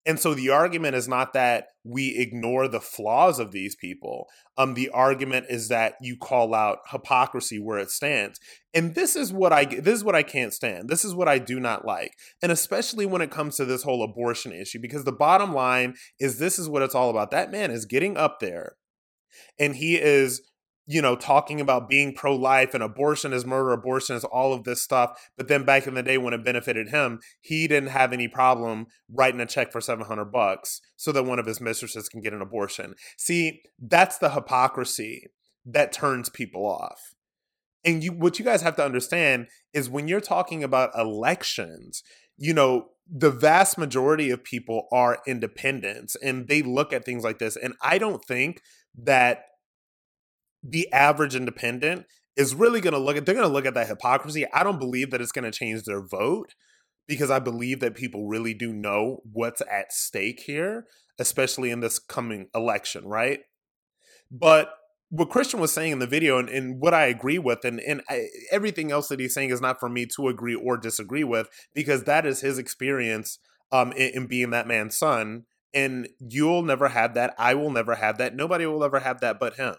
And 0.06 0.18
so 0.18 0.32
the 0.32 0.48
argument 0.48 0.96
is 0.96 1.08
not 1.08 1.34
that 1.34 1.66
we 1.84 2.16
ignore 2.16 2.68
the 2.68 2.80
flaws 2.80 3.38
of 3.38 3.52
these 3.52 3.76
people. 3.76 4.26
Um, 4.56 4.74
the 4.74 4.88
argument 4.90 5.46
is 5.50 5.68
that 5.68 5.94
you 6.00 6.16
call 6.16 6.54
out 6.54 6.78
hypocrisy 6.90 7.58
where 7.58 7.78
it 7.78 7.90
stands. 7.90 8.40
And 8.72 8.94
this 8.94 9.14
is 9.14 9.32
what 9.32 9.52
I 9.52 9.64
this 9.66 9.94
is 9.94 10.04
what 10.04 10.14
I 10.14 10.22
can't 10.22 10.54
stand. 10.54 10.88
This 10.88 11.04
is 11.04 11.14
what 11.14 11.28
I 11.28 11.38
do 11.38 11.60
not 11.60 11.84
like. 11.84 12.12
And 12.42 12.50
especially 12.50 13.04
when 13.04 13.20
it 13.20 13.30
comes 13.30 13.56
to 13.56 13.64
this 13.64 13.82
whole 13.82 14.02
abortion 14.02 14.52
issue, 14.52 14.78
because 14.80 15.04
the 15.04 15.12
bottom 15.12 15.54
line 15.54 15.94
is 16.18 16.38
this 16.38 16.58
is 16.58 16.68
what 16.68 16.82
it's 16.82 16.94
all 16.94 17.10
about. 17.10 17.30
That 17.30 17.52
man 17.52 17.70
is 17.70 17.84
getting 17.84 18.16
up 18.16 18.40
there 18.40 18.76
and 19.58 19.76
he 19.76 19.96
is 19.96 20.42
you 20.86 21.00
know, 21.00 21.14
talking 21.14 21.60
about 21.60 21.88
being 21.88 22.14
pro 22.14 22.34
life 22.34 22.74
and 22.74 22.82
abortion 22.82 23.32
is 23.32 23.46
murder, 23.46 23.72
abortion 23.72 24.16
is 24.16 24.24
all 24.24 24.52
of 24.52 24.64
this 24.64 24.82
stuff. 24.82 25.12
But 25.36 25.48
then 25.48 25.64
back 25.64 25.86
in 25.86 25.94
the 25.94 26.02
day 26.02 26.18
when 26.18 26.34
it 26.34 26.44
benefited 26.44 26.88
him, 26.88 27.20
he 27.40 27.68
didn't 27.68 27.90
have 27.90 28.12
any 28.12 28.28
problem 28.28 28.86
writing 29.08 29.40
a 29.40 29.46
check 29.46 29.70
for 29.70 29.80
700 29.80 30.24
bucks 30.26 30.80
so 30.96 31.12
that 31.12 31.24
one 31.24 31.38
of 31.38 31.46
his 31.46 31.60
mistresses 31.60 32.08
can 32.08 32.20
get 32.20 32.32
an 32.32 32.42
abortion. 32.42 32.94
See, 33.16 33.62
that's 33.78 34.18
the 34.18 34.30
hypocrisy 34.30 35.28
that 35.64 35.92
turns 35.92 36.28
people 36.28 36.66
off. 36.66 37.14
And 37.84 38.02
you, 38.02 38.12
what 38.12 38.38
you 38.38 38.44
guys 38.44 38.62
have 38.62 38.76
to 38.76 38.84
understand 38.84 39.46
is 39.72 39.88
when 39.88 40.08
you're 40.08 40.20
talking 40.20 40.62
about 40.62 40.90
elections, 40.98 42.02
you 42.36 42.52
know, 42.52 42.88
the 43.10 43.30
vast 43.30 43.78
majority 43.78 44.30
of 44.30 44.44
people 44.44 44.86
are 44.92 45.18
independents 45.26 46.16
and 46.22 46.48
they 46.48 46.62
look 46.62 46.92
at 46.92 47.04
things 47.04 47.24
like 47.24 47.38
this. 47.38 47.56
And 47.56 47.74
I 47.82 47.98
don't 47.98 48.24
think 48.24 48.62
that 49.02 49.44
the 50.62 50.92
average 50.92 51.34
independent 51.34 52.06
is 52.36 52.54
really 52.54 52.80
going 52.80 52.94
to 52.94 52.98
look 52.98 53.16
at 53.16 53.26
they're 53.26 53.34
going 53.34 53.46
to 53.46 53.52
look 53.52 53.66
at 53.66 53.74
that 53.74 53.88
hypocrisy. 53.88 54.46
I 54.52 54.62
don't 54.62 54.78
believe 54.78 55.10
that 55.10 55.20
it's 55.20 55.32
going 55.32 55.50
to 55.50 55.56
change 55.56 55.82
their 55.82 56.02
vote 56.02 56.54
because 57.06 57.30
I 57.30 57.38
believe 57.38 57.80
that 57.80 57.94
people 57.94 58.28
really 58.28 58.54
do 58.54 58.72
know 58.72 59.18
what's 59.30 59.60
at 59.70 59.92
stake 59.92 60.40
here, 60.46 60.86
especially 61.18 61.70
in 61.70 61.80
this 61.80 61.98
coming 61.98 62.48
election, 62.54 63.06
right? 63.06 63.40
But 64.30 64.72
what 65.08 65.28
Christian 65.28 65.58
was 65.58 65.72
saying 65.72 65.90
in 65.90 65.98
the 65.98 66.06
video 66.06 66.38
and, 66.38 66.48
and 66.48 66.80
what 66.80 66.94
I 66.94 67.06
agree 67.06 67.38
with 67.38 67.64
and, 67.64 67.80
and 67.80 68.00
I, 68.08 68.28
everything 68.52 68.92
else 68.92 69.08
that 69.08 69.18
he's 69.18 69.34
saying 69.34 69.50
is 69.50 69.60
not 69.60 69.80
for 69.80 69.88
me 69.88 70.06
to 70.14 70.28
agree 70.28 70.54
or 70.54 70.76
disagree 70.76 71.24
with 71.24 71.48
because 71.74 72.04
that 72.04 72.24
is 72.24 72.42
his 72.42 72.58
experience 72.58 73.40
um, 73.72 73.90
in, 73.92 74.12
in 74.14 74.26
being 74.28 74.50
that 74.50 74.68
man's 74.68 74.96
son. 74.96 75.46
And 75.74 76.08
you'll 76.20 76.62
never 76.62 76.88
have 76.88 77.14
that. 77.14 77.34
I 77.38 77.54
will 77.54 77.70
never 77.70 77.96
have 77.96 78.18
that. 78.18 78.36
Nobody 78.36 78.66
will 78.66 78.84
ever 78.84 79.00
have 79.00 79.20
that 79.20 79.40
but 79.40 79.54
him 79.54 79.74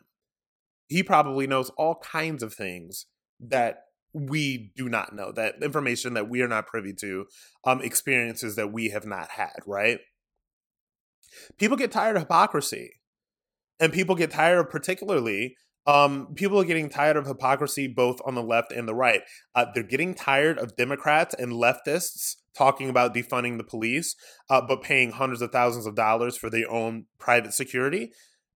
he 0.92 1.04
probably 1.04 1.48
knows 1.48 1.70
all 1.78 1.96
kinds 1.96 2.44
of 2.44 2.54
things 2.54 3.06
that 3.40 3.84
we 4.14 4.74
do 4.76 4.90
not 4.90 5.16
know 5.16 5.32
that 5.32 5.56
information 5.64 6.16
that 6.16 6.30
we 6.30 6.42
are 6.42 6.48
not 6.48 6.68
privy 6.68 6.94
to 6.94 7.26
um 7.66 7.82
experiences 7.82 8.58
that 8.58 8.74
we 8.74 8.90
have 8.90 9.06
not 9.06 9.30
had 9.30 9.56
right? 9.66 10.00
People 11.58 11.78
get 11.78 11.94
tired 11.94 12.18
of 12.18 12.24
hypocrisy 12.24 12.92
and 13.80 13.94
people 13.94 14.16
get 14.16 14.32
tired 14.32 14.60
of 14.60 14.70
particularly 14.70 15.56
um 15.88 16.28
people 16.36 16.60
are 16.60 16.66
getting 16.66 16.90
tired 16.90 17.16
of 17.16 17.26
hypocrisy 17.26 17.88
both 17.88 18.20
on 18.26 18.36
the 18.36 18.44
left 18.44 18.74
and 18.74 18.86
the 18.86 18.94
right. 18.94 19.22
Uh, 19.56 19.66
they're 19.74 19.84
getting 19.84 20.14
tired 20.14 20.60
of 20.60 20.76
democrats 20.76 21.34
and 21.34 21.54
leftists 21.54 22.36
talking 22.54 22.90
about 22.90 23.16
defunding 23.16 23.58
the 23.58 23.64
police 23.64 24.14
uh, 24.50 24.60
but 24.60 24.82
paying 24.82 25.12
hundreds 25.12 25.42
of 25.42 25.54
thousands 25.54 25.86
of 25.86 25.96
dollars 25.96 26.36
for 26.36 26.50
their 26.50 26.70
own 26.70 27.06
private 27.18 27.54
security 27.54 28.12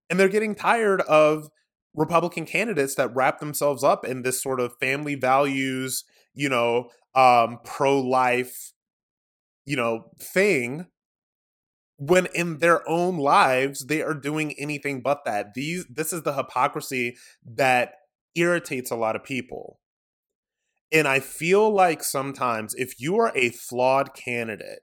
and 0.10 0.20
they're 0.20 0.28
getting 0.28 0.54
tired 0.54 1.00
of 1.02 1.48
Republican 1.96 2.46
candidates 2.46 2.96
that 2.96 3.16
wrap 3.16 3.40
themselves 3.40 3.84
up 3.84 4.06
in 4.06 4.22
this 4.22 4.42
sort 4.42 4.60
of 4.60 4.78
family 4.80 5.16
values, 5.16 6.04
you 6.34 6.50
know, 6.50 6.90
um, 7.16 7.60
pro 7.64 8.00
life, 8.00 8.74
you 9.66 9.76
know, 9.76 10.12
thing 10.20 10.88
when 11.98 12.28
in 12.36 12.58
their 12.58 12.88
own 12.90 13.18
lives 13.18 13.86
they 13.86 14.02
are 14.02 14.14
doing 14.14 14.54
anything 14.60 15.02
but 15.02 15.24
that. 15.26 15.54
These 15.54 15.86
this 15.90 16.12
is 16.12 16.24
the 16.24 16.34
hypocrisy 16.34 17.16
that 17.46 17.94
irritates 18.36 18.92
a 18.92 18.96
lot 18.96 19.16
of 19.16 19.24
people. 19.24 19.80
And 20.92 21.08
I 21.08 21.20
feel 21.20 21.74
like 21.74 22.04
sometimes 22.04 22.76
if 22.76 23.00
you 23.00 23.18
are 23.18 23.32
a 23.36 23.50
flawed 23.50 24.14
candidate 24.14 24.80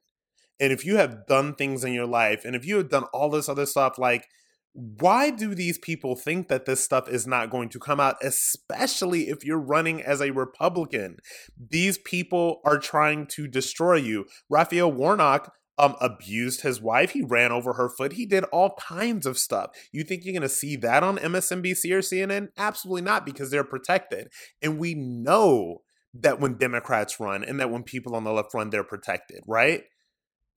and 0.59 0.73
if 0.73 0.85
you 0.85 0.97
have 0.97 1.27
done 1.27 1.55
things 1.55 1.85
in 1.85 1.93
your 1.93 2.07
life, 2.07 2.45
and 2.45 2.55
if 2.55 2.65
you 2.65 2.77
have 2.77 2.89
done 2.89 3.05
all 3.13 3.29
this 3.31 3.49
other 3.49 3.67
stuff, 3.67 3.99
like, 3.99 4.27
why 4.75 5.31
do 5.31 5.55
these 5.55 5.79
people 5.79 6.17
think 6.17 6.49
that 6.49 6.65
this 6.65 6.83
stuff 6.83 7.09
is 7.09 7.27
not 7.27 7.51
going 7.51 7.69
to 7.71 7.79
come 7.79 8.01
out, 8.01 8.17
especially 8.23 9.29
if 9.29 9.45
you're 9.45 9.61
running 9.61 10.03
as 10.03 10.21
a 10.21 10.33
Republican? 10.33 11.19
These 11.59 11.99
people 11.99 12.61
are 12.65 12.79
trying 12.79 13.27
to 13.29 13.47
destroy 13.47 13.97
you. 13.97 14.27
Raphael 14.49 14.91
Warnock 14.91 15.53
um, 15.79 15.97
abused 16.01 16.63
his 16.63 16.81
wife. 16.81 17.11
He 17.11 17.23
ran 17.23 17.53
over 17.53 17.75
her 17.75 17.89
foot. 17.89 18.15
He 18.15 18.27
did 18.27 18.45
all 18.45 18.75
kinds 18.79 19.27
of 19.27 19.39
stuff. 19.39 19.71
You 19.91 20.05
think 20.05 20.25
you're 20.25 20.33
going 20.33 20.43
to 20.43 20.49
see 20.49 20.77
that 20.77 21.03
on 21.03 21.19
MSNBC 21.19 21.91
or 21.93 22.01
CNN? 22.01 22.49
Absolutely 22.57 23.03
not, 23.03 23.27
because 23.27 23.51
they're 23.51 23.65
protected. 23.65 24.29
And 24.63 24.79
we 24.79 24.95
know 24.95 25.83
that 26.15 26.41
when 26.41 26.55
Democrats 26.55 27.19
run 27.19 27.43
and 27.43 27.59
that 27.59 27.71
when 27.71 27.83
people 27.83 28.15
on 28.15 28.25
the 28.25 28.33
left 28.33 28.55
run, 28.55 28.71
they're 28.71 28.85
protected, 28.85 29.43
right? 29.47 29.85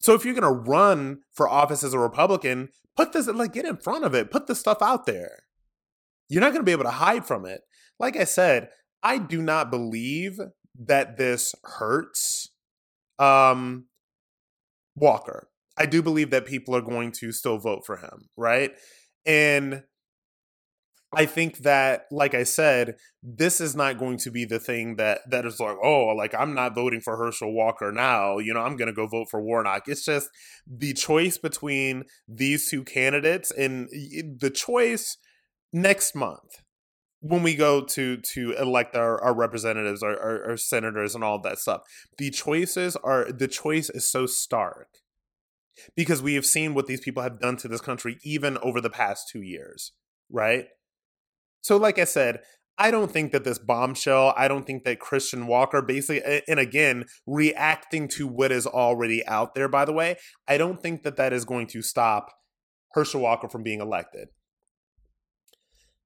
So 0.06 0.14
if 0.14 0.24
you're 0.24 0.36
going 0.36 0.44
to 0.44 0.70
run 0.70 1.22
for 1.34 1.50
office 1.50 1.84
as 1.84 1.96
a 1.96 2.00
Republican, 2.00 2.70
put 2.96 3.12
this, 3.12 3.26
like, 3.26 3.54
get 3.54 3.66
in 3.66 3.78
front 3.78 4.06
of 4.06 4.14
it, 4.14 4.30
put 4.30 4.46
the 4.46 4.54
stuff 4.54 4.78
out 4.80 5.08
there. 5.08 5.40
You're 6.30 6.42
not 6.42 6.52
going 6.52 6.60
to 6.60 6.64
be 6.64 6.74
able 6.74 6.84
to 6.84 6.92
hide 6.92 7.26
from 7.26 7.44
it. 7.48 7.62
Like 8.00 8.16
I 8.16 8.26
said, 8.26 8.70
I 9.02 9.18
do 9.18 9.42
not 9.42 9.72
believe 9.72 10.38
that 10.80 11.18
this 11.18 11.56
hurts 11.64 12.52
um, 13.18 13.88
Walker. 14.96 15.48
I 15.76 15.88
do 15.88 16.04
believe 16.04 16.30
that 16.30 16.46
people 16.46 16.76
are 16.76 16.82
going 16.82 17.12
to 17.14 17.32
still 17.32 17.58
vote 17.58 17.82
for 17.84 17.98
him, 17.98 18.30
right? 18.38 18.74
And 19.26 19.86
I 21.16 21.26
think 21.26 21.60
that, 21.60 22.06
like 22.12 22.34
I 22.34 22.44
said, 22.44 22.96
this 23.24 23.60
is 23.60 23.76
not 23.76 23.98
going 23.98 24.18
to 24.20 24.32
be 24.32 24.46
the 24.46 24.60
thing 24.60 24.98
that 24.98 25.22
that 25.30 25.46
is 25.46 25.60
like, 25.60 25.78
oh, 25.84 26.08
like 26.16 26.34
I'm 26.36 26.54
not 26.54 26.76
voting 26.76 27.02
for 27.02 27.18
Herschel 27.18 27.54
Walker 27.54 27.92
now. 27.92 28.38
You 28.38 28.54
know, 28.54 28.62
I'm 28.62 28.78
going 28.78 28.88
to 28.88 28.94
go 28.94 29.08
vote 29.08 29.28
for 29.32 29.42
Warnock. 29.42 29.84
It's 29.88 30.06
just 30.06 30.30
the 30.68 30.94
choice 30.94 31.38
between 31.38 32.04
these 32.28 32.70
two 32.70 32.84
candidates, 32.84 33.52
and 33.52 33.88
the 33.90 34.52
choice 34.52 35.18
next 35.74 36.16
month 36.16 36.62
when 37.20 37.42
we 37.42 37.56
go 37.56 37.82
to 37.82 38.18
to 38.18 38.52
elect 38.54 38.96
our, 38.96 39.22
our 39.24 39.34
representatives, 39.34 40.04
our, 40.04 40.20
our, 40.20 40.50
our 40.52 40.58
senators, 40.58 41.16
and 41.16 41.24
all 41.24 41.42
that 41.42 41.58
stuff. 41.58 41.82
The 42.18 42.30
choices 42.30 42.96
are 42.98 43.32
the 43.32 43.48
choice 43.48 43.90
is 43.90 44.08
so 44.08 44.26
stark 44.28 44.88
because 45.96 46.22
we 46.22 46.36
have 46.36 46.46
seen 46.46 46.74
what 46.74 46.88
these 46.88 47.02
people 47.02 47.24
have 47.24 47.40
done 47.40 47.58
to 47.58 47.68
this 47.68 47.82
country 47.82 48.18
even 48.24 48.58
over 48.60 48.80
the 48.80 48.90
past 48.90 49.28
two 49.32 49.42
years, 49.42 49.94
right? 50.30 50.66
So, 51.66 51.78
like 51.78 51.98
I 51.98 52.04
said, 52.04 52.42
I 52.78 52.92
don't 52.92 53.10
think 53.10 53.32
that 53.32 53.44
this 53.44 53.58
bombshell, 53.58 54.36
I 54.38 54.48
don't 54.48 54.68
think 54.68 54.84
that 54.84 55.00
Christian 55.00 55.48
Walker 55.48 55.82
basically, 55.82 56.44
and 56.48 56.60
again, 56.60 57.06
reacting 57.26 58.08
to 58.10 58.28
what 58.28 58.52
is 58.52 58.68
already 58.68 59.26
out 59.26 59.56
there, 59.56 59.68
by 59.68 59.84
the 59.84 59.92
way, 59.92 60.18
I 60.48 60.60
don't 60.60 60.80
think 60.80 61.02
that 61.02 61.16
that 61.16 61.34
is 61.34 61.44
going 61.44 61.66
to 61.70 61.82
stop 61.82 62.32
Herschel 62.92 63.22
Walker 63.22 63.50
from 63.50 63.64
being 63.64 63.82
elected. 63.82 64.28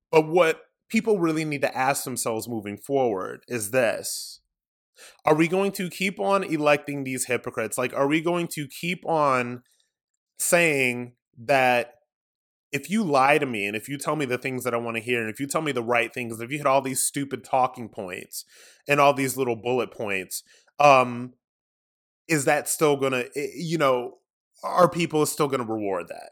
But 0.10 0.30
what 0.30 0.62
people 0.88 1.20
really 1.20 1.44
need 1.44 1.64
to 1.64 1.78
ask 1.78 2.06
themselves 2.06 2.48
moving 2.48 2.78
forward 2.78 3.42
is 3.50 3.72
this 3.72 4.40
Are 5.26 5.36
we 5.36 5.50
going 5.50 5.74
to 5.74 5.90
keep 5.90 6.22
on 6.22 6.46
electing 6.46 7.04
these 7.04 7.26
hypocrites? 7.26 7.78
Like, 7.78 7.94
are 7.94 8.08
we 8.08 8.22
going 8.22 8.48
to 8.54 8.66
keep 8.80 9.06
on 9.06 9.64
saying 10.38 11.16
that 11.38 11.96
if 12.72 12.90
you 12.90 13.04
lie 13.04 13.38
to 13.38 13.46
me 13.46 13.66
and 13.66 13.76
if 13.76 13.90
you 13.90 13.98
tell 13.98 14.16
me 14.16 14.26
the 14.26 14.38
things 14.38 14.64
that 14.64 14.74
I 14.74 14.78
want 14.78 14.98
to 14.98 15.04
hear 15.04 15.22
and 15.22 15.30
if 15.30 15.40
you 15.40 15.48
tell 15.48 15.62
me 15.62 15.72
the 15.72 15.84
right 15.84 16.14
things, 16.14 16.40
if 16.40 16.52
you 16.52 16.58
hit 16.58 16.68
all 16.68 16.82
these 16.82 17.04
stupid 17.04 17.44
talking 17.44 17.90
points 17.90 18.46
and 18.88 19.00
all 19.00 19.14
these 19.14 19.38
little 19.38 19.56
bullet 19.56 19.92
points, 19.92 20.44
um, 20.80 21.34
is 22.28 22.46
that 22.46 22.70
still 22.70 22.96
gonna, 22.96 23.26
eh, 23.36 23.48
you 23.56 23.78
know, 23.78 24.18
are 24.64 24.90
people 24.90 25.26
still 25.26 25.48
gonna 25.48 25.64
reward 25.64 26.08
that? 26.10 26.32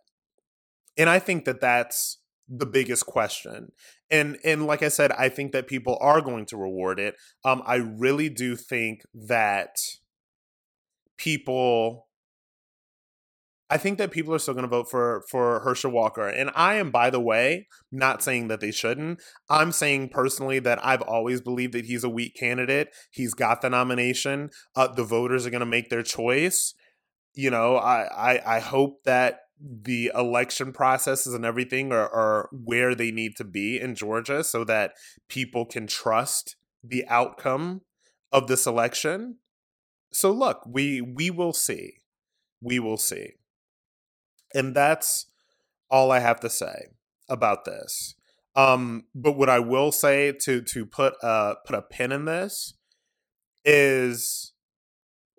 And 0.97 1.09
I 1.09 1.19
think 1.19 1.45
that 1.45 1.61
that's 1.61 2.19
the 2.47 2.65
biggest 2.65 3.05
question. 3.05 3.71
And 4.09 4.37
and 4.43 4.65
like 4.65 4.83
I 4.83 4.87
said, 4.87 5.11
I 5.11 5.29
think 5.29 5.51
that 5.51 5.67
people 5.67 5.97
are 5.99 6.21
going 6.21 6.45
to 6.47 6.57
reward 6.57 6.99
it. 6.99 7.15
Um, 7.43 7.61
I 7.65 7.75
really 7.75 8.29
do 8.29 8.55
think 8.55 9.01
that 9.13 9.75
people 11.17 12.06
I 13.69 13.77
think 13.77 13.97
that 13.97 14.11
people 14.11 14.33
are 14.33 14.39
still 14.39 14.53
going 14.53 14.63
to 14.63 14.69
vote 14.69 14.89
for 14.89 15.23
for 15.29 15.59
Herschel 15.59 15.91
Walker, 15.91 16.27
and 16.27 16.49
I 16.55 16.75
am, 16.75 16.89
by 16.89 17.09
the 17.09 17.19
way, 17.19 17.67
not 17.91 18.23
saying 18.23 18.47
that 18.47 18.61
they 18.61 18.71
shouldn't. 18.71 19.21
I'm 19.49 19.73
saying 19.73 20.09
personally 20.09 20.59
that 20.59 20.83
I've 20.85 21.01
always 21.01 21.41
believed 21.41 21.73
that 21.73 21.85
he's 21.85 22.05
a 22.05 22.09
weak 22.09 22.33
candidate. 22.35 22.89
He's 23.11 23.33
got 23.33 23.61
the 23.61 23.69
nomination. 23.69 24.51
Uh, 24.75 24.87
the 24.87 25.03
voters 25.03 25.45
are 25.45 25.49
going 25.49 25.59
to 25.59 25.65
make 25.65 25.89
their 25.89 26.03
choice. 26.03 26.73
You 27.33 27.49
know, 27.49 27.75
I, 27.75 28.07
I 28.35 28.55
I 28.55 28.59
hope 28.59 29.03
that 29.03 29.39
the 29.59 30.11
election 30.15 30.71
processes 30.71 31.33
and 31.33 31.43
everything 31.43 31.91
are, 31.91 32.09
are 32.09 32.49
where 32.51 32.95
they 32.95 33.11
need 33.11 33.35
to 33.35 33.43
be 33.43 33.79
in 33.81 33.95
Georgia, 33.95 34.45
so 34.45 34.63
that 34.63 34.93
people 35.27 35.65
can 35.65 35.87
trust 35.87 36.55
the 36.81 37.05
outcome 37.07 37.81
of 38.31 38.47
this 38.47 38.65
election. 38.65 39.39
So 40.13 40.31
look, 40.31 40.61
we 40.65 41.01
we 41.01 41.29
will 41.29 41.53
see. 41.53 41.95
We 42.61 42.79
will 42.79 42.97
see. 42.97 43.33
And 44.57 44.75
that's 44.75 45.27
all 45.89 46.11
I 46.11 46.19
have 46.19 46.39
to 46.41 46.49
say 46.49 46.87
about 47.29 47.65
this. 47.65 48.15
Um, 48.55 49.03
but 49.13 49.37
what 49.37 49.49
I 49.49 49.59
will 49.59 49.91
say 49.91 50.33
to 50.45 50.61
to 50.61 50.85
put 50.85 51.13
a 51.21 51.55
put 51.65 51.75
a 51.75 51.81
pin 51.83 52.11
in 52.11 52.25
this 52.25 52.73
is 53.63 54.53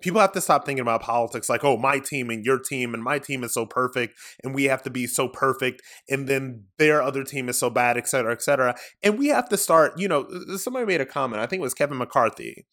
people 0.01 0.21
have 0.21 0.33
to 0.33 0.41
stop 0.41 0.65
thinking 0.65 0.83
about 0.83 1.03
politics 1.03 1.49
like, 1.49 1.65
oh, 1.65 1.77
my 1.77 1.99
team 1.99 2.31
and 2.31 2.45
your 2.45 2.61
team 2.61 2.95
and 2.95 3.03
my 3.03 3.19
team 3.19 3.43
is 3.43 3.53
so 3.53 3.67
perfect 3.67 4.17
and 4.45 4.55
we 4.55 4.65
have 4.65 4.83
to 4.85 4.91
be 4.91 5.09
so 5.09 5.29
perfect 5.29 5.83
and 6.09 6.29
then 6.29 6.65
their 6.79 7.03
other 7.03 7.25
team 7.25 7.49
is 7.49 7.59
so 7.59 7.69
bad, 7.69 7.97
et 7.97 8.07
cetera, 8.07 8.33
et 8.33 8.41
cetera. 8.41 8.77
And 9.03 9.19
we 9.19 9.29
have 9.29 9.49
to 9.49 9.57
start, 9.57 9.99
you 9.99 10.07
know, 10.07 10.29
somebody 10.57 10.87
made 10.87 11.01
a 11.01 11.07
comment, 11.07 11.43
I 11.43 11.47
think 11.47 11.59
it 11.59 11.65
was 11.65 11.75
Kevin 11.75 11.99
McCarthy, 11.99 12.67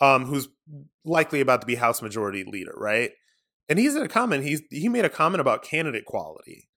um, 0.00 0.24
who's 0.24 0.48
likely 1.04 1.40
about 1.40 1.60
to 1.60 1.66
be 1.68 1.76
House 1.76 2.02
Majority 2.02 2.42
Leader, 2.44 2.74
right? 2.76 3.12
And 3.68 3.78
he's 3.78 3.94
in 3.94 4.02
a 4.02 4.08
comment 4.08 4.44
he's 4.44 4.62
he 4.70 4.88
made 4.88 5.04
a 5.04 5.10
comment 5.10 5.40
about 5.40 5.64
candidate 5.64 6.04
quality. 6.04 6.68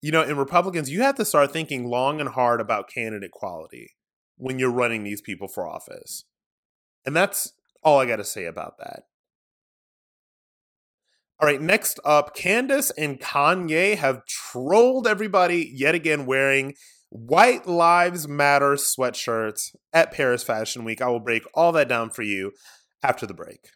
You 0.00 0.12
know 0.12 0.22
in 0.22 0.36
republicans 0.36 0.90
you 0.90 1.02
have 1.02 1.16
to 1.16 1.24
start 1.24 1.52
thinking 1.52 1.86
long 1.86 2.20
and 2.20 2.30
hard 2.30 2.60
about 2.60 2.90
candidate 2.90 3.30
quality 3.30 3.90
when 4.36 4.58
you're 4.58 4.70
running 4.70 5.04
these 5.04 5.20
people 5.20 5.48
for 5.48 5.66
office. 5.66 6.24
And 7.04 7.14
that's 7.14 7.52
all 7.82 7.98
i 7.98 8.06
got 8.06 8.16
to 8.16 8.24
say 8.24 8.44
about 8.44 8.78
that. 8.78 9.04
All 11.40 11.48
right 11.48 11.60
next 11.60 11.98
up 12.04 12.34
candace 12.34 12.90
and 12.92 13.20
kanye 13.20 13.96
have 13.96 14.26
trolled 14.26 15.06
everybody 15.06 15.70
yet 15.74 15.94
again 15.94 16.26
wearing 16.26 16.74
white 17.10 17.66
lives 17.66 18.26
matter 18.26 18.72
sweatshirts 18.72 19.74
at 19.92 20.12
paris 20.12 20.42
fashion 20.42 20.84
week. 20.84 21.02
I 21.02 21.08
will 21.08 21.20
break 21.20 21.42
all 21.54 21.72
that 21.72 21.88
down 21.88 22.10
for 22.10 22.22
you 22.22 22.52
after 23.02 23.26
the 23.26 23.34
break 23.34 23.68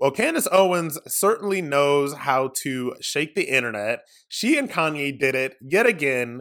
Well, 0.00 0.12
Candace 0.12 0.48
Owens 0.50 0.98
certainly 1.06 1.60
knows 1.60 2.14
how 2.14 2.52
to 2.62 2.94
shake 3.02 3.34
the 3.34 3.54
internet. 3.54 4.00
She 4.28 4.56
and 4.56 4.70
Kanye 4.70 5.18
did 5.18 5.34
it 5.34 5.56
yet 5.60 5.84
again, 5.84 6.40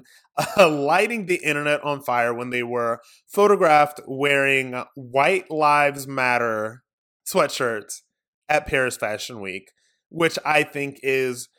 uh, 0.58 0.70
lighting 0.72 1.26
the 1.26 1.42
internet 1.44 1.84
on 1.84 2.02
fire 2.02 2.34
when 2.34 2.52
they 2.52 2.64
were 2.64 3.02
photographed 3.28 4.00
wearing 4.08 4.82
White 4.96 5.52
Lives 5.52 6.08
Matter 6.08 6.84
sweatshirts 7.28 8.04
at 8.48 8.66
Paris 8.66 8.96
Fashion 8.96 9.42
Week, 9.42 9.72
which 10.08 10.40
I 10.46 10.64
think 10.64 11.02
is 11.04 11.50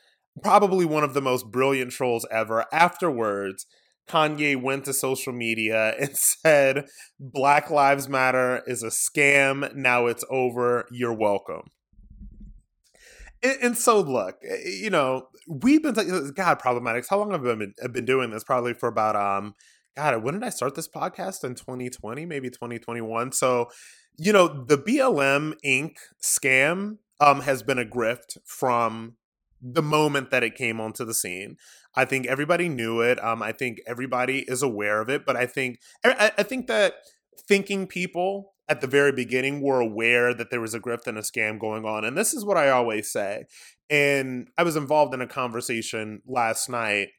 probably 0.41 0.85
one 0.85 1.03
of 1.03 1.13
the 1.13 1.21
most 1.21 1.51
brilliant 1.51 1.91
trolls 1.91 2.25
ever. 2.31 2.65
Afterwards, 2.73 3.67
Kanye 4.09 4.59
went 4.59 4.85
to 4.85 4.93
social 4.93 5.33
media 5.33 5.93
and 5.99 6.17
said, 6.17 6.85
Black 7.19 7.69
Lives 7.69 8.09
Matter 8.09 8.63
is 8.65 8.81
a 8.81 8.87
scam. 8.87 9.75
Now 9.75 10.07
it's 10.07 10.25
over. 10.31 10.87
You're 10.89 11.13
welcome. 11.13 11.69
And, 13.43 13.57
and, 13.61 13.77
so, 13.77 13.99
look, 13.99 14.37
eh, 14.47 14.57
you 14.65 14.89
know, 14.89 15.27
we've 15.47 15.81
been 15.81 15.93
God 15.93 16.59
problematics. 16.59 17.07
How 17.09 17.17
long 17.17 17.31
have 17.31 17.45
I 17.45 17.55
been, 17.55 17.73
have 17.81 17.93
been 17.93 18.05
doing 18.05 18.31
this? 18.31 18.43
Probably 18.43 18.73
for 18.73 18.87
about 18.87 19.15
um, 19.15 19.55
God, 19.95 20.23
when 20.23 20.35
did 20.35 20.43
I 20.43 20.49
start 20.49 20.75
this 20.75 20.87
podcast? 20.87 21.43
In 21.43 21.55
2020, 21.55 22.25
maybe 22.25 22.49
2021. 22.49 23.31
So, 23.31 23.69
you 24.17 24.31
know, 24.31 24.47
the 24.47 24.77
BLM 24.77 25.53
Inc. 25.65 25.95
scam 26.21 26.97
um 27.19 27.41
has 27.41 27.61
been 27.61 27.77
a 27.77 27.85
grift 27.85 28.37
from 28.45 29.15
the 29.61 29.81
moment 29.81 30.31
that 30.31 30.43
it 30.43 30.55
came 30.55 30.81
onto 30.81 31.05
the 31.05 31.13
scene. 31.13 31.57
I 31.95 32.05
think 32.05 32.25
everybody 32.25 32.69
knew 32.69 33.01
it. 33.01 33.23
Um, 33.23 33.43
I 33.43 33.51
think 33.51 33.79
everybody 33.85 34.39
is 34.47 34.63
aware 34.63 35.01
of 35.01 35.09
it, 35.09 35.25
but 35.25 35.35
I 35.35 35.45
think 35.45 35.79
I, 36.03 36.31
I 36.37 36.43
think 36.43 36.67
that 36.67 36.95
thinking 37.47 37.87
people 37.87 38.53
at 38.71 38.79
the 38.79 38.87
very 38.87 39.11
beginning 39.11 39.61
were 39.61 39.81
aware 39.81 40.33
that 40.33 40.49
there 40.49 40.61
was 40.61 40.73
a 40.73 40.79
grift 40.79 41.05
and 41.05 41.17
a 41.17 41.21
scam 41.21 41.59
going 41.59 41.83
on. 41.83 42.05
And 42.05 42.17
this 42.17 42.33
is 42.33 42.45
what 42.45 42.55
I 42.55 42.69
always 42.69 43.11
say. 43.11 43.43
And 43.89 44.47
I 44.57 44.63
was 44.63 44.77
involved 44.77 45.13
in 45.13 45.19
a 45.19 45.27
conversation 45.27 46.21
last 46.25 46.69
night 46.69 47.09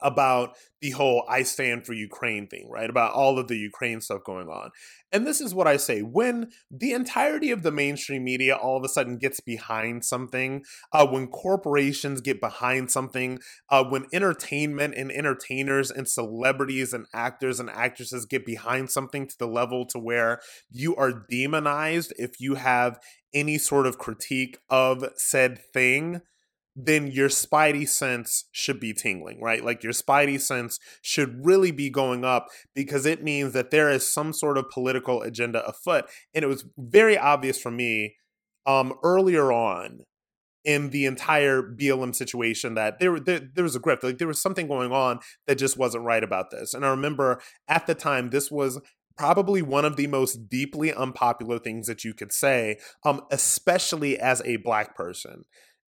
about 0.00 0.56
the 0.80 0.90
whole 0.90 1.24
I 1.28 1.42
stand 1.42 1.86
for 1.86 1.92
Ukraine 1.92 2.46
thing, 2.46 2.68
right? 2.70 2.88
About 2.88 3.12
all 3.12 3.38
of 3.38 3.48
the 3.48 3.56
Ukraine 3.56 4.00
stuff 4.00 4.24
going 4.24 4.48
on. 4.48 4.70
And 5.12 5.26
this 5.26 5.40
is 5.40 5.54
what 5.54 5.66
I 5.66 5.76
say 5.76 6.00
when 6.00 6.50
the 6.70 6.92
entirety 6.92 7.50
of 7.50 7.62
the 7.62 7.70
mainstream 7.70 8.24
media 8.24 8.56
all 8.56 8.76
of 8.76 8.84
a 8.84 8.88
sudden 8.88 9.18
gets 9.18 9.40
behind 9.40 10.04
something, 10.04 10.64
uh, 10.92 11.06
when 11.06 11.28
corporations 11.28 12.20
get 12.20 12.40
behind 12.40 12.90
something, 12.90 13.38
uh, 13.68 13.84
when 13.84 14.06
entertainment 14.12 14.94
and 14.96 15.12
entertainers 15.12 15.90
and 15.90 16.08
celebrities 16.08 16.92
and 16.92 17.06
actors 17.12 17.60
and 17.60 17.70
actresses 17.70 18.24
get 18.24 18.46
behind 18.46 18.90
something 18.90 19.26
to 19.26 19.36
the 19.38 19.46
level 19.46 19.86
to 19.86 19.98
where 19.98 20.40
you 20.70 20.96
are 20.96 21.24
demonized 21.30 22.12
if 22.16 22.40
you 22.40 22.54
have 22.54 22.98
any 23.34 23.58
sort 23.58 23.86
of 23.86 23.98
critique 23.98 24.58
of 24.68 25.04
said 25.16 25.58
thing 25.72 26.20
then 26.74 27.06
your 27.06 27.28
spidey 27.28 27.88
sense 27.88 28.46
should 28.50 28.80
be 28.80 28.94
tingling, 28.94 29.40
right? 29.40 29.64
Like 29.64 29.82
your 29.82 29.92
spidey 29.92 30.40
sense 30.40 30.78
should 31.02 31.44
really 31.44 31.70
be 31.70 31.90
going 31.90 32.24
up 32.24 32.48
because 32.74 33.04
it 33.04 33.22
means 33.22 33.52
that 33.52 33.70
there 33.70 33.90
is 33.90 34.10
some 34.10 34.32
sort 34.32 34.56
of 34.56 34.70
political 34.70 35.22
agenda 35.22 35.64
afoot. 35.66 36.06
And 36.34 36.44
it 36.44 36.48
was 36.48 36.64
very 36.78 37.18
obvious 37.18 37.60
for 37.60 37.70
me 37.70 38.16
um, 38.66 38.94
earlier 39.02 39.52
on 39.52 40.00
in 40.64 40.90
the 40.90 41.06
entire 41.06 41.60
BLM 41.60 42.14
situation 42.14 42.74
that 42.74 43.00
there, 43.00 43.18
there 43.18 43.40
there 43.52 43.64
was 43.64 43.74
a 43.74 43.80
grift. 43.80 44.02
Like 44.02 44.18
there 44.18 44.28
was 44.28 44.40
something 44.40 44.68
going 44.68 44.92
on 44.92 45.18
that 45.46 45.56
just 45.56 45.76
wasn't 45.76 46.04
right 46.04 46.22
about 46.22 46.50
this. 46.50 46.72
And 46.72 46.86
I 46.86 46.90
remember 46.90 47.40
at 47.68 47.86
the 47.86 47.94
time 47.94 48.30
this 48.30 48.50
was 48.50 48.80
probably 49.16 49.60
one 49.60 49.84
of 49.84 49.96
the 49.96 50.06
most 50.06 50.48
deeply 50.48 50.92
unpopular 50.92 51.58
things 51.58 51.86
that 51.86 52.04
you 52.04 52.14
could 52.14 52.32
say, 52.32 52.78
um, 53.04 53.20
especially 53.30 54.18
as 54.18 54.40
a 54.44 54.56
black 54.56 54.96
person. 54.96 55.44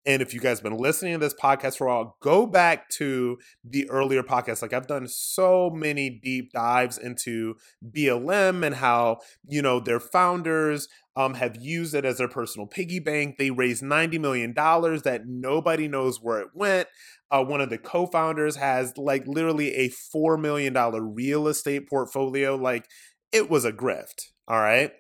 And 0.07 0.21
if 0.21 0.35
you 0.35 0.41
guys 0.41 0.61
been 0.61 0.77
listening 0.77 1.15
to 1.15 1.19
this 1.19 1.35
podcast 1.35 1.79
for 1.79 1.87
a 1.87 1.91
while, 1.91 2.17
go 2.21 2.47
back 2.47 2.91
to 2.91 3.39
the 3.65 3.89
earlier 3.89 4.23
podcast. 4.23 4.61
Like 4.61 4.75
I've 4.75 4.87
done 4.87 5.09
so 5.09 5.71
many 5.71 6.11
deep 6.23 6.53
dives 6.53 6.99
into 6.99 7.55
BLM 7.83 8.67
and 8.67 8.75
how, 8.75 9.19
you 9.49 9.63
know, 9.63 9.81
their 9.81 10.01
founders 10.01 10.89
um, 11.17 11.35
have 11.35 11.57
used 11.57 11.95
it 11.95 12.05
as 12.05 12.19
their 12.19 12.29
personal 12.29 12.67
piggy 12.67 12.99
bank. 12.99 13.37
They 13.39 13.51
raised 13.51 13.83
$90 13.83 14.21
million 14.21 14.53
that 14.55 15.23
nobody 15.27 15.89
knows 15.89 16.19
where 16.21 16.41
it 16.41 16.49
went. 16.55 16.89
Uh, 17.31 17.45
one 17.45 17.61
of 17.61 17.71
the 17.71 17.79
co 17.79 18.07
founders 18.07 18.57
has 18.57 18.93
like 18.99 19.27
literally 19.27 19.75
a 19.75 19.89
$4 19.89 20.41
million 20.41 20.75
real 21.15 21.49
estate 21.49 21.89
portfolio. 21.89 22.57
Like 22.57 22.87
it 23.33 23.49
was 23.49 23.65
a 23.65 23.73
grift. 23.73 24.33
All 24.49 24.61
right. 24.61 24.93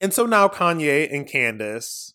And 0.00 0.12
so 0.12 0.26
now 0.26 0.48
Kanye 0.48 1.10
and 1.10 1.26
Candace 1.26 2.13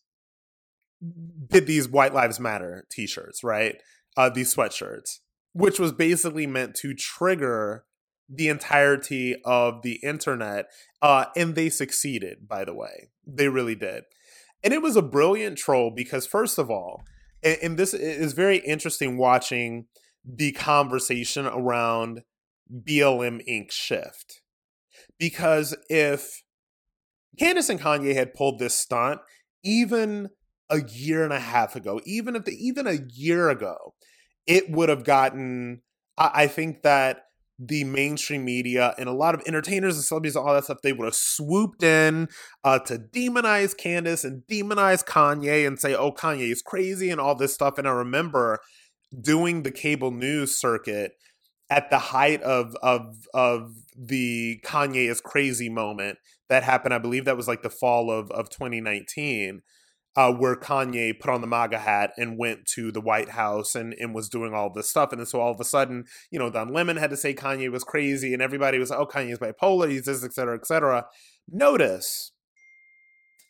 did 1.47 1.67
these 1.67 1.87
White 1.87 2.13
Lives 2.13 2.39
Matter 2.39 2.85
t-shirts, 2.91 3.43
right? 3.43 3.75
Uh, 4.17 4.29
these 4.29 4.53
sweatshirts, 4.53 5.19
which 5.53 5.79
was 5.79 5.91
basically 5.91 6.47
meant 6.47 6.75
to 6.75 6.93
trigger 6.93 7.85
the 8.27 8.47
entirety 8.47 9.35
of 9.45 9.81
the 9.81 9.99
internet. 10.03 10.65
Uh, 11.01 11.25
and 11.35 11.55
they 11.55 11.69
succeeded, 11.69 12.47
by 12.47 12.63
the 12.63 12.73
way. 12.73 13.09
They 13.25 13.47
really 13.47 13.75
did. 13.75 14.03
And 14.63 14.73
it 14.73 14.81
was 14.81 14.95
a 14.95 15.01
brilliant 15.01 15.57
troll 15.57 15.91
because, 15.95 16.27
first 16.27 16.57
of 16.57 16.69
all, 16.69 17.03
and, 17.43 17.57
and 17.61 17.77
this 17.77 17.93
is 17.93 18.33
very 18.33 18.57
interesting 18.57 19.17
watching 19.17 19.85
the 20.25 20.51
conversation 20.51 21.45
around 21.45 22.21
BLM 22.71 23.41
Inc. 23.49 23.71
shift. 23.71 24.41
Because 25.17 25.75
if 25.89 26.43
Candace 27.37 27.69
and 27.69 27.79
Kanye 27.79 28.13
had 28.13 28.33
pulled 28.33 28.59
this 28.59 28.73
stunt, 28.73 29.21
even 29.63 30.29
a 30.69 30.81
year 30.83 31.23
and 31.23 31.33
a 31.33 31.39
half 31.39 31.75
ago, 31.75 31.99
even 32.05 32.35
if 32.35 32.45
the, 32.45 32.51
even 32.51 32.87
a 32.87 32.99
year 33.13 33.49
ago, 33.49 33.93
it 34.45 34.69
would 34.69 34.89
have 34.89 35.03
gotten. 35.03 35.81
I, 36.17 36.31
I 36.33 36.47
think 36.47 36.83
that 36.83 37.23
the 37.59 37.83
mainstream 37.83 38.45
media 38.45 38.95
and 38.97 39.09
a 39.09 39.13
lot 39.13 39.35
of 39.35 39.41
entertainers 39.45 39.95
and 39.95 40.05
celebrities 40.05 40.35
and 40.35 40.47
all 40.47 40.53
that 40.53 40.63
stuff, 40.63 40.81
they 40.81 40.93
would 40.93 41.05
have 41.05 41.15
swooped 41.15 41.83
in 41.83 42.29
uh, 42.63 42.79
to 42.79 42.97
demonize 42.97 43.75
Candace 43.75 44.23
and 44.23 44.43
demonize 44.49 45.03
Kanye 45.03 45.67
and 45.67 45.77
say, 45.77 45.93
oh, 45.93 46.13
Kanye 46.13 46.51
is 46.51 46.61
crazy 46.61 47.09
and 47.09 47.19
all 47.19 47.35
this 47.35 47.53
stuff. 47.53 47.77
And 47.77 47.87
I 47.87 47.91
remember 47.91 48.59
doing 49.21 49.63
the 49.63 49.71
cable 49.71 50.11
news 50.11 50.57
circuit 50.57 51.11
at 51.69 51.89
the 51.89 51.99
height 51.99 52.41
of 52.41 52.75
of 52.81 53.27
of 53.33 53.73
the 53.95 54.59
Kanye 54.65 55.09
is 55.09 55.21
crazy 55.21 55.69
moment 55.69 56.17
that 56.47 56.63
happened. 56.63 56.93
I 56.93 56.99
believe 56.99 57.25
that 57.25 57.37
was 57.37 57.47
like 57.47 57.61
the 57.61 57.69
fall 57.69 58.09
of 58.09 58.31
of 58.31 58.49
2019 58.49 59.61
uh, 60.19 60.33
where 60.33 60.57
Kanye 60.57 61.17
put 61.17 61.31
on 61.31 61.39
the 61.39 61.47
MAGA 61.47 61.79
hat 61.79 62.11
and 62.17 62.37
went 62.37 62.65
to 62.73 62.91
the 62.91 62.99
White 62.99 63.29
House 63.29 63.73
and, 63.73 63.95
and 63.97 64.13
was 64.13 64.27
doing 64.27 64.53
all 64.53 64.69
this 64.69 64.89
stuff. 64.89 65.13
And 65.13 65.19
then 65.21 65.25
so 65.25 65.39
all 65.39 65.53
of 65.53 65.61
a 65.61 65.63
sudden, 65.63 66.03
you 66.29 66.37
know, 66.37 66.49
Don 66.49 66.73
Lemon 66.73 66.97
had 66.97 67.09
to 67.11 67.15
say 67.15 67.33
Kanye 67.33 67.71
was 67.71 67.85
crazy 67.85 68.33
and 68.33 68.41
everybody 68.41 68.79
was 68.79 68.89
like, 68.89 68.99
oh, 68.99 69.05
Kanye's 69.05 69.39
bipolar, 69.39 69.89
he's 69.89 70.03
this, 70.03 70.21
et 70.21 70.33
cetera, 70.33 70.57
et 70.57 70.67
cetera. 70.67 71.05
Notice 71.47 72.33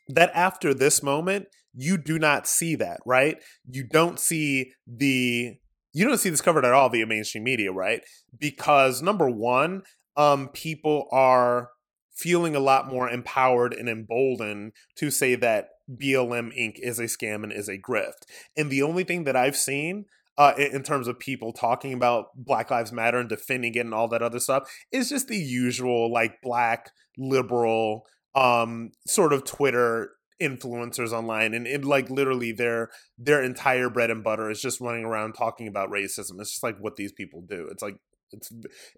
that 0.10 0.30
after 0.36 0.76
this 0.76 1.02
moment, 1.02 1.48
you 1.74 1.98
do 1.98 2.20
not 2.20 2.46
see 2.46 2.76
that, 2.76 3.00
right? 3.04 3.38
You 3.68 3.84
don't 3.92 4.20
see 4.20 4.74
the 4.86 5.56
you 5.92 6.08
don't 6.08 6.20
see 6.20 6.30
this 6.30 6.40
covered 6.40 6.66
at 6.66 6.74
all 6.74 6.90
via 6.90 7.08
mainstream 7.08 7.46
media, 7.46 7.72
right? 7.72 8.02
Because 8.40 9.02
number 9.02 9.28
one, 9.28 9.82
um, 10.16 10.50
people 10.50 11.08
are 11.12 11.72
feeling 12.16 12.56
a 12.56 12.60
lot 12.60 12.88
more 12.88 13.10
empowered 13.10 13.74
and 13.74 13.90
emboldened 13.90 14.74
to 14.98 15.10
say 15.10 15.34
that 15.34 15.70
BLM 15.90 16.56
Inc. 16.58 16.76
is 16.78 17.00
a 17.00 17.04
scam 17.04 17.44
and 17.44 17.52
is 17.52 17.68
a 17.68 17.78
grift. 17.78 18.26
And 18.56 18.70
the 18.70 18.84
only 18.84 19.04
thing 19.04 19.24
that 19.24 19.36
I've 19.36 19.56
seen 19.58 20.06
uh, 20.38 20.54
in 20.58 20.84
terms 20.84 21.08
of 21.08 21.20
people 21.20 21.52
talking 21.52 21.94
about 21.94 22.28
Black 22.36 22.72
Lives 22.72 22.94
Matter 22.94 23.20
and 23.20 23.28
defending 23.28 23.76
it 23.76 23.80
and 23.80 23.94
all 23.94 24.08
that 24.08 24.22
other 24.22 24.40
stuff 24.40 24.72
is 24.92 25.10
just 25.10 25.28
the 25.28 25.38
usual 25.38 26.12
like 26.12 26.42
black 26.42 26.92
liberal 27.18 28.06
um, 28.36 28.92
sort 29.06 29.34
of 29.34 29.44
Twitter 29.44 30.12
influencers 30.42 31.12
online 31.12 31.54
and 31.54 31.68
it 31.68 31.84
like 31.84 32.10
literally 32.10 32.54
their 32.54 32.90
their 33.18 33.44
entire 33.44 33.90
bread 33.90 34.10
and 34.10 34.24
butter 34.24 34.50
is 34.50 34.62
just 34.62 34.80
running 34.80 35.04
around 35.04 35.34
talking 35.34 35.68
about 35.68 35.90
racism 35.90 36.40
it's 36.40 36.52
just 36.52 36.64
like 36.64 36.78
what 36.80 36.96
these 36.96 37.12
people 37.12 37.42
do 37.42 37.68
it's 37.70 37.84
like 37.84 37.98
it's 38.32 38.50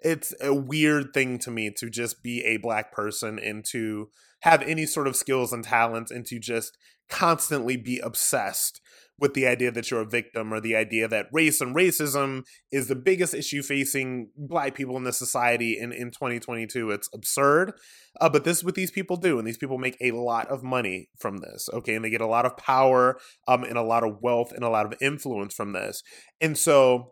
it's 0.04 0.34
a 0.40 0.54
weird 0.54 1.14
thing 1.16 1.40
to 1.40 1.50
me 1.50 1.72
to 1.76 1.90
just 1.90 2.22
be 2.22 2.44
a 2.44 2.58
black 2.58 2.92
person 2.92 3.40
and 3.40 3.66
to 3.66 4.08
have 4.42 4.62
any 4.64 4.86
sort 4.86 5.08
of 5.08 5.16
skills 5.16 5.54
and 5.54 5.64
talents 5.64 6.12
and 6.12 6.26
to 6.26 6.40
just 6.40 6.78
constantly 7.10 7.78
be 7.78 8.00
obsessed 8.00 8.82
with 9.20 9.36
the 9.36 9.46
idea 9.46 9.72
that 9.72 9.92
you're 9.92 10.02
a 10.02 10.10
victim 10.10 10.52
or 10.52 10.60
the 10.60 10.76
idea 10.76 11.08
that 11.08 11.28
race 11.32 11.62
and 11.62 11.76
racism 11.76 12.44
is 12.72 12.88
the 12.88 12.96
biggest 12.96 13.36
issue 13.36 13.62
facing 13.62 14.30
black 14.36 14.74
people 14.74 14.98
in 14.98 15.04
this 15.04 15.20
society 15.20 15.78
in, 15.80 15.94
in 15.94 16.10
2022 16.10 16.90
it's 16.90 17.08
absurd. 17.14 17.74
Uh, 18.20 18.28
but 18.28 18.44
this 18.44 18.58
is 18.58 18.64
what 18.64 18.74
these 18.74 18.90
people 18.90 19.18
do 19.18 19.38
and 19.38 19.48
these 19.48 19.60
people 19.60 19.78
make 19.78 19.96
a 20.02 20.12
lot 20.12 20.48
of 20.48 20.64
money 20.64 21.08
from 21.20 21.38
this 21.38 21.70
okay? 21.72 21.94
And 21.94 22.04
they 22.04 22.10
get 22.10 22.22
a 22.22 22.28
lot 22.28 22.48
of 22.48 22.58
power 22.58 23.20
um, 23.48 23.64
and 23.64 23.78
a 23.78 23.84
lot 23.84 24.04
of 24.04 24.18
wealth 24.22 24.52
and 24.52 24.64
a 24.64 24.70
lot 24.70 24.88
of 24.88 25.00
influence 25.00 25.54
from 25.54 25.74
this. 25.74 26.02
And 26.42 26.58
so 26.58 27.12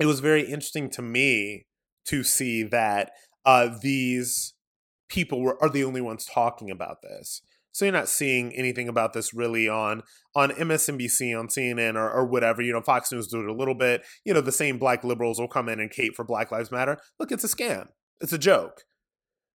it 0.00 0.06
was 0.06 0.18
very 0.18 0.42
interesting 0.42 0.90
to 0.90 1.02
me 1.02 1.66
to 2.06 2.24
see 2.24 2.64
that 2.64 3.12
uh, 3.44 3.68
these 3.80 4.54
people 5.12 5.42
were 5.42 5.62
are 5.62 5.68
the 5.68 5.84
only 5.84 6.00
ones 6.00 6.24
talking 6.24 6.70
about 6.70 7.02
this. 7.02 7.42
So 7.70 7.84
you're 7.84 7.92
not 7.92 8.08
seeing 8.08 8.52
anything 8.54 8.88
about 8.88 9.12
this 9.12 9.32
really 9.32 9.68
on 9.68 10.02
on 10.34 10.50
MSNBC, 10.50 11.38
on 11.38 11.48
CNN, 11.48 11.94
or, 11.94 12.10
or 12.10 12.26
whatever. 12.26 12.62
You 12.62 12.72
know, 12.72 12.80
Fox 12.80 13.12
News 13.12 13.28
do 13.28 13.40
it 13.40 13.48
a 13.48 13.54
little 13.54 13.74
bit. 13.74 14.02
You 14.24 14.34
know, 14.34 14.40
the 14.40 14.52
same 14.52 14.78
black 14.78 15.04
liberals 15.04 15.38
will 15.38 15.48
come 15.48 15.68
in 15.68 15.80
and 15.80 15.90
cape 15.90 16.14
for 16.16 16.24
Black 16.24 16.50
Lives 16.50 16.70
Matter. 16.70 16.98
Look, 17.18 17.30
it's 17.30 17.44
a 17.44 17.48
scam. 17.48 17.88
It's 18.20 18.32
a 18.32 18.38
joke. 18.38 18.84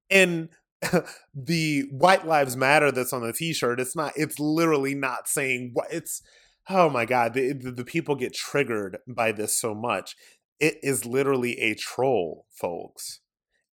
And 0.10 0.50
the 1.34 1.86
White 1.92 2.26
Lives 2.26 2.56
Matter 2.56 2.92
that's 2.92 3.14
on 3.14 3.22
the 3.22 3.34
T-shirt, 3.34 3.80
it's 3.80 3.96
not. 3.96 4.14
It's 4.16 4.40
literally 4.40 4.96
not 4.96 5.28
saying 5.28 5.72
what 5.74 5.88
it's. 5.92 6.22
Oh 6.70 6.90
my 6.90 7.06
God, 7.06 7.34
the, 7.34 7.54
the, 7.54 7.72
the 7.72 7.86
people 7.86 8.16
get 8.16 8.34
triggered 8.34 8.98
by 9.08 9.32
this 9.32 9.58
so 9.58 9.74
much. 9.74 10.16
It 10.60 10.78
is 10.82 11.06
literally 11.06 11.58
a 11.60 11.76
troll, 11.76 12.46
folks. 12.52 13.22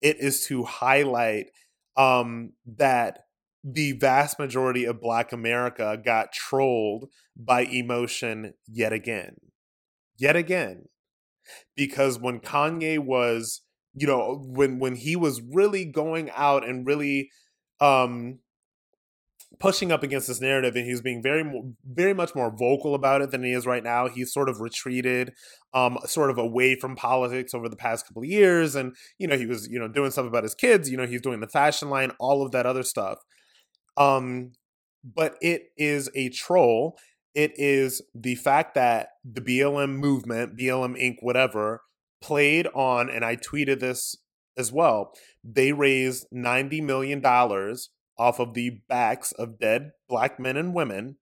It 0.00 0.18
is 0.20 0.46
to 0.46 0.64
highlight 0.64 1.46
um, 1.96 2.52
that 2.66 3.20
the 3.62 3.92
vast 3.92 4.38
majority 4.38 4.84
of 4.84 5.00
Black 5.00 5.32
America 5.32 5.98
got 6.04 6.32
trolled 6.32 7.08
by 7.36 7.62
emotion 7.62 8.54
yet 8.68 8.92
again. 8.92 9.36
Yet 10.18 10.36
again. 10.36 10.86
Because 11.76 12.18
when 12.18 12.40
Kanye 12.40 12.98
was, 12.98 13.62
you 13.94 14.06
know, 14.06 14.42
when 14.46 14.78
when 14.78 14.96
he 14.96 15.16
was 15.16 15.40
really 15.40 15.84
going 15.84 16.30
out 16.34 16.66
and 16.66 16.86
really 16.86 17.30
um 17.80 18.38
pushing 19.58 19.92
up 19.92 20.02
against 20.02 20.28
this 20.28 20.40
narrative 20.40 20.76
and 20.76 20.86
he's 20.86 21.00
being 21.00 21.22
very 21.22 21.44
very 21.84 22.14
much 22.14 22.34
more 22.34 22.50
vocal 22.50 22.94
about 22.94 23.22
it 23.22 23.30
than 23.30 23.42
he 23.42 23.52
is 23.52 23.66
right 23.66 23.84
now 23.84 24.08
he's 24.08 24.32
sort 24.32 24.48
of 24.48 24.60
retreated 24.60 25.32
um 25.74 25.98
sort 26.06 26.30
of 26.30 26.38
away 26.38 26.74
from 26.74 26.96
politics 26.96 27.54
over 27.54 27.68
the 27.68 27.76
past 27.76 28.06
couple 28.06 28.22
of 28.22 28.28
years 28.28 28.74
and 28.74 28.94
you 29.18 29.26
know 29.26 29.36
he 29.36 29.46
was 29.46 29.68
you 29.68 29.78
know 29.78 29.88
doing 29.88 30.10
stuff 30.10 30.26
about 30.26 30.42
his 30.42 30.54
kids 30.54 30.90
you 30.90 30.96
know 30.96 31.06
he's 31.06 31.22
doing 31.22 31.40
the 31.40 31.48
fashion 31.48 31.90
line 31.90 32.10
all 32.18 32.44
of 32.44 32.52
that 32.52 32.66
other 32.66 32.82
stuff 32.82 33.18
um 33.96 34.52
but 35.04 35.36
it 35.40 35.70
is 35.76 36.10
a 36.14 36.28
troll 36.30 36.96
It 37.34 37.52
is 37.56 38.00
the 38.14 38.36
fact 38.36 38.74
that 38.76 39.08
the 39.24 39.40
BLM 39.40 39.96
movement, 39.96 40.56
BLM 40.56 40.96
Inc., 41.00 41.16
whatever, 41.20 41.82
played 42.22 42.68
on, 42.74 43.10
and 43.10 43.24
I 43.24 43.36
tweeted 43.36 43.80
this 43.80 44.16
as 44.56 44.72
well. 44.72 45.12
They 45.42 45.72
raised 45.72 46.26
$90 46.32 46.82
million 46.82 47.20
off 48.18 48.38
of 48.38 48.54
the 48.54 48.80
backs 48.88 49.32
of 49.32 49.58
dead 49.58 49.92
black 50.08 50.38
men 50.38 50.56
and 50.56 50.74
women. 50.74 51.16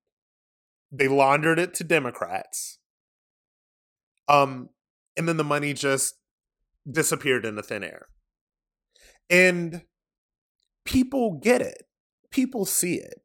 They 0.90 1.08
laundered 1.08 1.58
it 1.58 1.74
to 1.74 1.84
Democrats. 1.84 2.78
Um, 4.28 4.68
and 5.16 5.28
then 5.28 5.36
the 5.36 5.44
money 5.44 5.72
just 5.72 6.14
disappeared 6.90 7.44
into 7.44 7.62
thin 7.62 7.82
air. 7.82 8.08
And 9.30 9.82
people 10.84 11.38
get 11.42 11.62
it. 11.62 11.84
People 12.30 12.66
see 12.66 12.96
it 12.96 13.22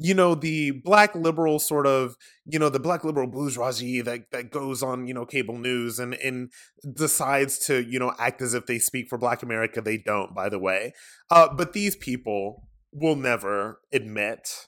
you 0.00 0.14
know 0.14 0.34
the 0.34 0.70
black 0.70 1.14
liberal 1.14 1.58
sort 1.58 1.86
of 1.86 2.16
you 2.46 2.58
know 2.58 2.70
the 2.70 2.80
black 2.80 3.04
liberal 3.04 3.26
bourgeoisie 3.26 4.00
that 4.00 4.30
that 4.32 4.50
goes 4.50 4.82
on 4.82 5.06
you 5.06 5.12
know 5.12 5.26
cable 5.26 5.58
news 5.58 5.98
and 5.98 6.14
and 6.14 6.50
decides 6.94 7.58
to 7.58 7.84
you 7.84 7.98
know 7.98 8.14
act 8.18 8.40
as 8.40 8.54
if 8.54 8.66
they 8.66 8.78
speak 8.78 9.08
for 9.08 9.18
black 9.18 9.42
america 9.42 9.80
they 9.80 9.98
don't 9.98 10.34
by 10.34 10.48
the 10.48 10.58
way 10.58 10.92
uh, 11.30 11.48
but 11.54 11.74
these 11.74 11.94
people 11.96 12.66
will 12.92 13.16
never 13.16 13.80
admit 13.92 14.66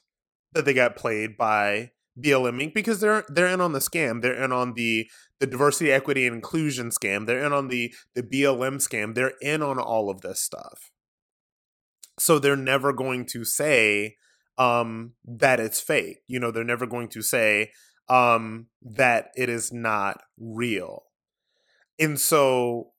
that 0.53 0.65
they 0.65 0.73
got 0.73 0.95
played 0.95 1.37
by 1.37 1.91
BLM 2.19 2.61
Inc. 2.61 2.73
because 2.73 2.99
they're 2.99 3.25
they're 3.27 3.47
in 3.47 3.61
on 3.61 3.73
the 3.73 3.79
scam. 3.79 4.21
They're 4.21 4.41
in 4.41 4.51
on 4.51 4.73
the 4.73 5.09
the 5.39 5.47
diversity, 5.47 5.91
equity, 5.91 6.25
and 6.25 6.35
inclusion 6.35 6.89
scam. 6.89 7.25
They're 7.25 7.43
in 7.43 7.53
on 7.53 7.67
the 7.67 7.93
the 8.15 8.23
BLM 8.23 8.75
scam. 8.75 9.15
They're 9.15 9.33
in 9.41 9.61
on 9.61 9.79
all 9.79 10.09
of 10.09 10.21
this 10.21 10.41
stuff. 10.41 10.91
So 12.19 12.37
they're 12.37 12.55
never 12.55 12.93
going 12.93 13.25
to 13.27 13.43
say 13.43 14.17
um, 14.57 15.13
that 15.25 15.59
it's 15.59 15.81
fake. 15.81 16.19
You 16.27 16.39
know, 16.39 16.51
they're 16.51 16.63
never 16.63 16.85
going 16.85 17.09
to 17.09 17.23
say 17.23 17.71
um, 18.07 18.67
that 18.83 19.31
it 19.35 19.49
is 19.49 19.71
not 19.73 20.21
real. 20.37 21.03
And 21.99 22.19
so 22.19 22.92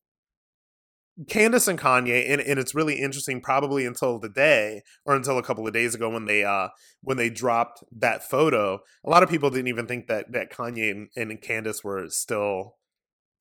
Candace 1.28 1.68
and 1.68 1.78
Kanye, 1.78 2.28
and, 2.28 2.40
and 2.40 2.58
it's 2.58 2.74
really 2.74 2.96
interesting, 3.00 3.40
probably 3.40 3.86
until 3.86 4.18
the 4.18 4.28
day 4.28 4.82
or 5.04 5.14
until 5.14 5.38
a 5.38 5.42
couple 5.42 5.66
of 5.66 5.72
days 5.72 5.94
ago 5.94 6.10
when 6.10 6.24
they 6.24 6.44
uh 6.44 6.68
when 7.02 7.16
they 7.16 7.30
dropped 7.30 7.84
that 7.96 8.28
photo, 8.28 8.80
a 9.04 9.10
lot 9.10 9.22
of 9.22 9.30
people 9.30 9.50
didn't 9.50 9.68
even 9.68 9.86
think 9.86 10.08
that 10.08 10.32
that 10.32 10.50
Kanye 10.50 10.90
and, 10.90 11.08
and 11.16 11.40
Candace 11.40 11.84
were 11.84 12.08
still 12.08 12.76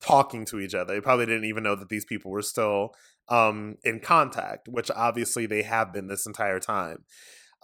talking 0.00 0.44
to 0.46 0.60
each 0.60 0.74
other. 0.74 0.94
They 0.94 1.00
probably 1.00 1.26
didn't 1.26 1.46
even 1.46 1.64
know 1.64 1.74
that 1.74 1.88
these 1.88 2.04
people 2.04 2.30
were 2.30 2.42
still 2.42 2.94
um 3.28 3.76
in 3.82 4.00
contact, 4.00 4.68
which 4.68 4.90
obviously 4.90 5.46
they 5.46 5.62
have 5.62 5.92
been 5.92 6.06
this 6.06 6.26
entire 6.26 6.60
time. 6.60 7.04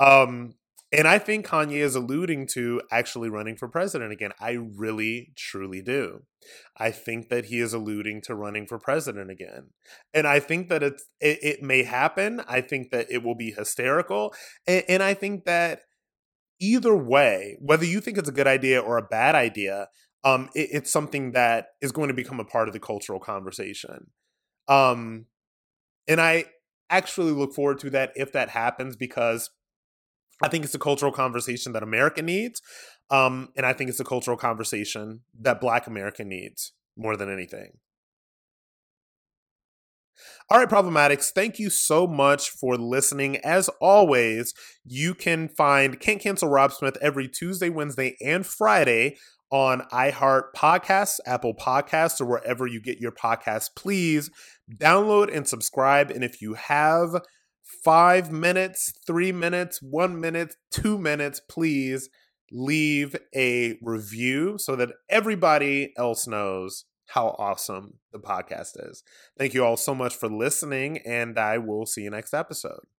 Um, 0.00 0.54
and 0.92 1.06
I 1.06 1.18
think 1.18 1.46
Kanye 1.46 1.76
is 1.76 1.94
alluding 1.94 2.48
to 2.54 2.82
actually 2.90 3.28
running 3.28 3.56
for 3.56 3.68
president 3.68 4.12
again. 4.12 4.32
I 4.40 4.52
really, 4.52 5.32
truly 5.36 5.82
do. 5.82 6.24
I 6.76 6.90
think 6.90 7.28
that 7.28 7.46
he 7.46 7.60
is 7.60 7.72
alluding 7.72 8.22
to 8.22 8.34
running 8.34 8.66
for 8.66 8.78
president 8.78 9.30
again. 9.30 9.68
And 10.12 10.26
I 10.26 10.40
think 10.40 10.68
that 10.68 10.82
it's, 10.82 11.04
it, 11.20 11.38
it 11.42 11.62
may 11.62 11.84
happen. 11.84 12.42
I 12.48 12.60
think 12.60 12.90
that 12.90 13.06
it 13.08 13.22
will 13.22 13.36
be 13.36 13.52
hysterical. 13.52 14.34
And, 14.66 14.84
and 14.88 15.02
I 15.02 15.14
think 15.14 15.44
that 15.44 15.82
either 16.60 16.96
way, 16.96 17.56
whether 17.60 17.84
you 17.84 18.00
think 18.00 18.18
it's 18.18 18.28
a 18.28 18.32
good 18.32 18.48
idea 18.48 18.80
or 18.80 18.98
a 18.98 19.06
bad 19.06 19.36
idea, 19.36 19.88
um, 20.24 20.50
it, 20.56 20.70
it's 20.72 20.92
something 20.92 21.32
that 21.32 21.66
is 21.80 21.92
going 21.92 22.08
to 22.08 22.14
become 22.14 22.40
a 22.40 22.44
part 22.44 22.68
of 22.68 22.74
the 22.74 22.80
cultural 22.80 23.20
conversation. 23.20 24.10
Um, 24.66 25.26
and 26.08 26.20
I 26.20 26.46
actually 26.90 27.30
look 27.30 27.54
forward 27.54 27.78
to 27.80 27.90
that 27.90 28.10
if 28.16 28.32
that 28.32 28.48
happens 28.48 28.96
because 28.96 29.50
I 30.42 30.48
think 30.48 30.64
it's 30.64 30.74
a 30.74 30.78
cultural 30.78 31.12
conversation 31.12 31.72
that 31.72 31.82
America 31.82 32.22
needs. 32.22 32.62
Um, 33.10 33.48
and 33.56 33.66
I 33.66 33.72
think 33.72 33.90
it's 33.90 34.00
a 34.00 34.04
cultural 34.04 34.36
conversation 34.36 35.20
that 35.40 35.60
Black 35.60 35.86
America 35.86 36.24
needs 36.24 36.72
more 36.96 37.16
than 37.16 37.32
anything. 37.32 37.72
All 40.50 40.58
right, 40.58 40.68
Problematics, 40.68 41.30
thank 41.30 41.58
you 41.58 41.70
so 41.70 42.06
much 42.06 42.50
for 42.50 42.76
listening. 42.76 43.38
As 43.38 43.70
always, 43.80 44.52
you 44.84 45.14
can 45.14 45.48
find 45.48 45.98
Can't 46.00 46.20
Cancel 46.20 46.48
Rob 46.48 46.72
Smith 46.72 46.98
every 47.00 47.28
Tuesday, 47.28 47.68
Wednesday, 47.70 48.16
and 48.20 48.44
Friday 48.44 49.16
on 49.50 49.82
iHeart 49.92 50.52
Podcasts, 50.54 51.18
Apple 51.26 51.54
Podcasts, 51.54 52.20
or 52.20 52.26
wherever 52.26 52.66
you 52.66 52.80
get 52.80 52.98
your 52.98 53.12
podcasts. 53.12 53.68
Please 53.74 54.30
download 54.76 55.34
and 55.34 55.46
subscribe. 55.46 56.10
And 56.10 56.22
if 56.22 56.42
you 56.42 56.54
have 56.54 57.22
five 57.84 58.30
minutes, 58.30 58.92
three 59.06 59.32
minutes, 59.32 59.80
one 59.80 60.20
minute, 60.20 60.56
two 60.70 60.98
minutes, 60.98 61.40
please 61.48 62.08
leave 62.52 63.16
a 63.34 63.78
review 63.82 64.58
so 64.58 64.76
that 64.76 64.90
everybody 65.08 65.92
else 65.96 66.26
knows 66.26 66.84
how 67.06 67.34
awesome 67.38 67.94
the 68.12 68.18
podcast 68.18 68.88
is. 68.88 69.02
Thank 69.38 69.54
you 69.54 69.64
all 69.64 69.76
so 69.76 69.94
much 69.94 70.14
for 70.14 70.28
listening, 70.28 70.98
and 70.98 71.38
I 71.38 71.58
will 71.58 71.86
see 71.86 72.02
you 72.02 72.10
next 72.10 72.34
episode. 72.34 72.90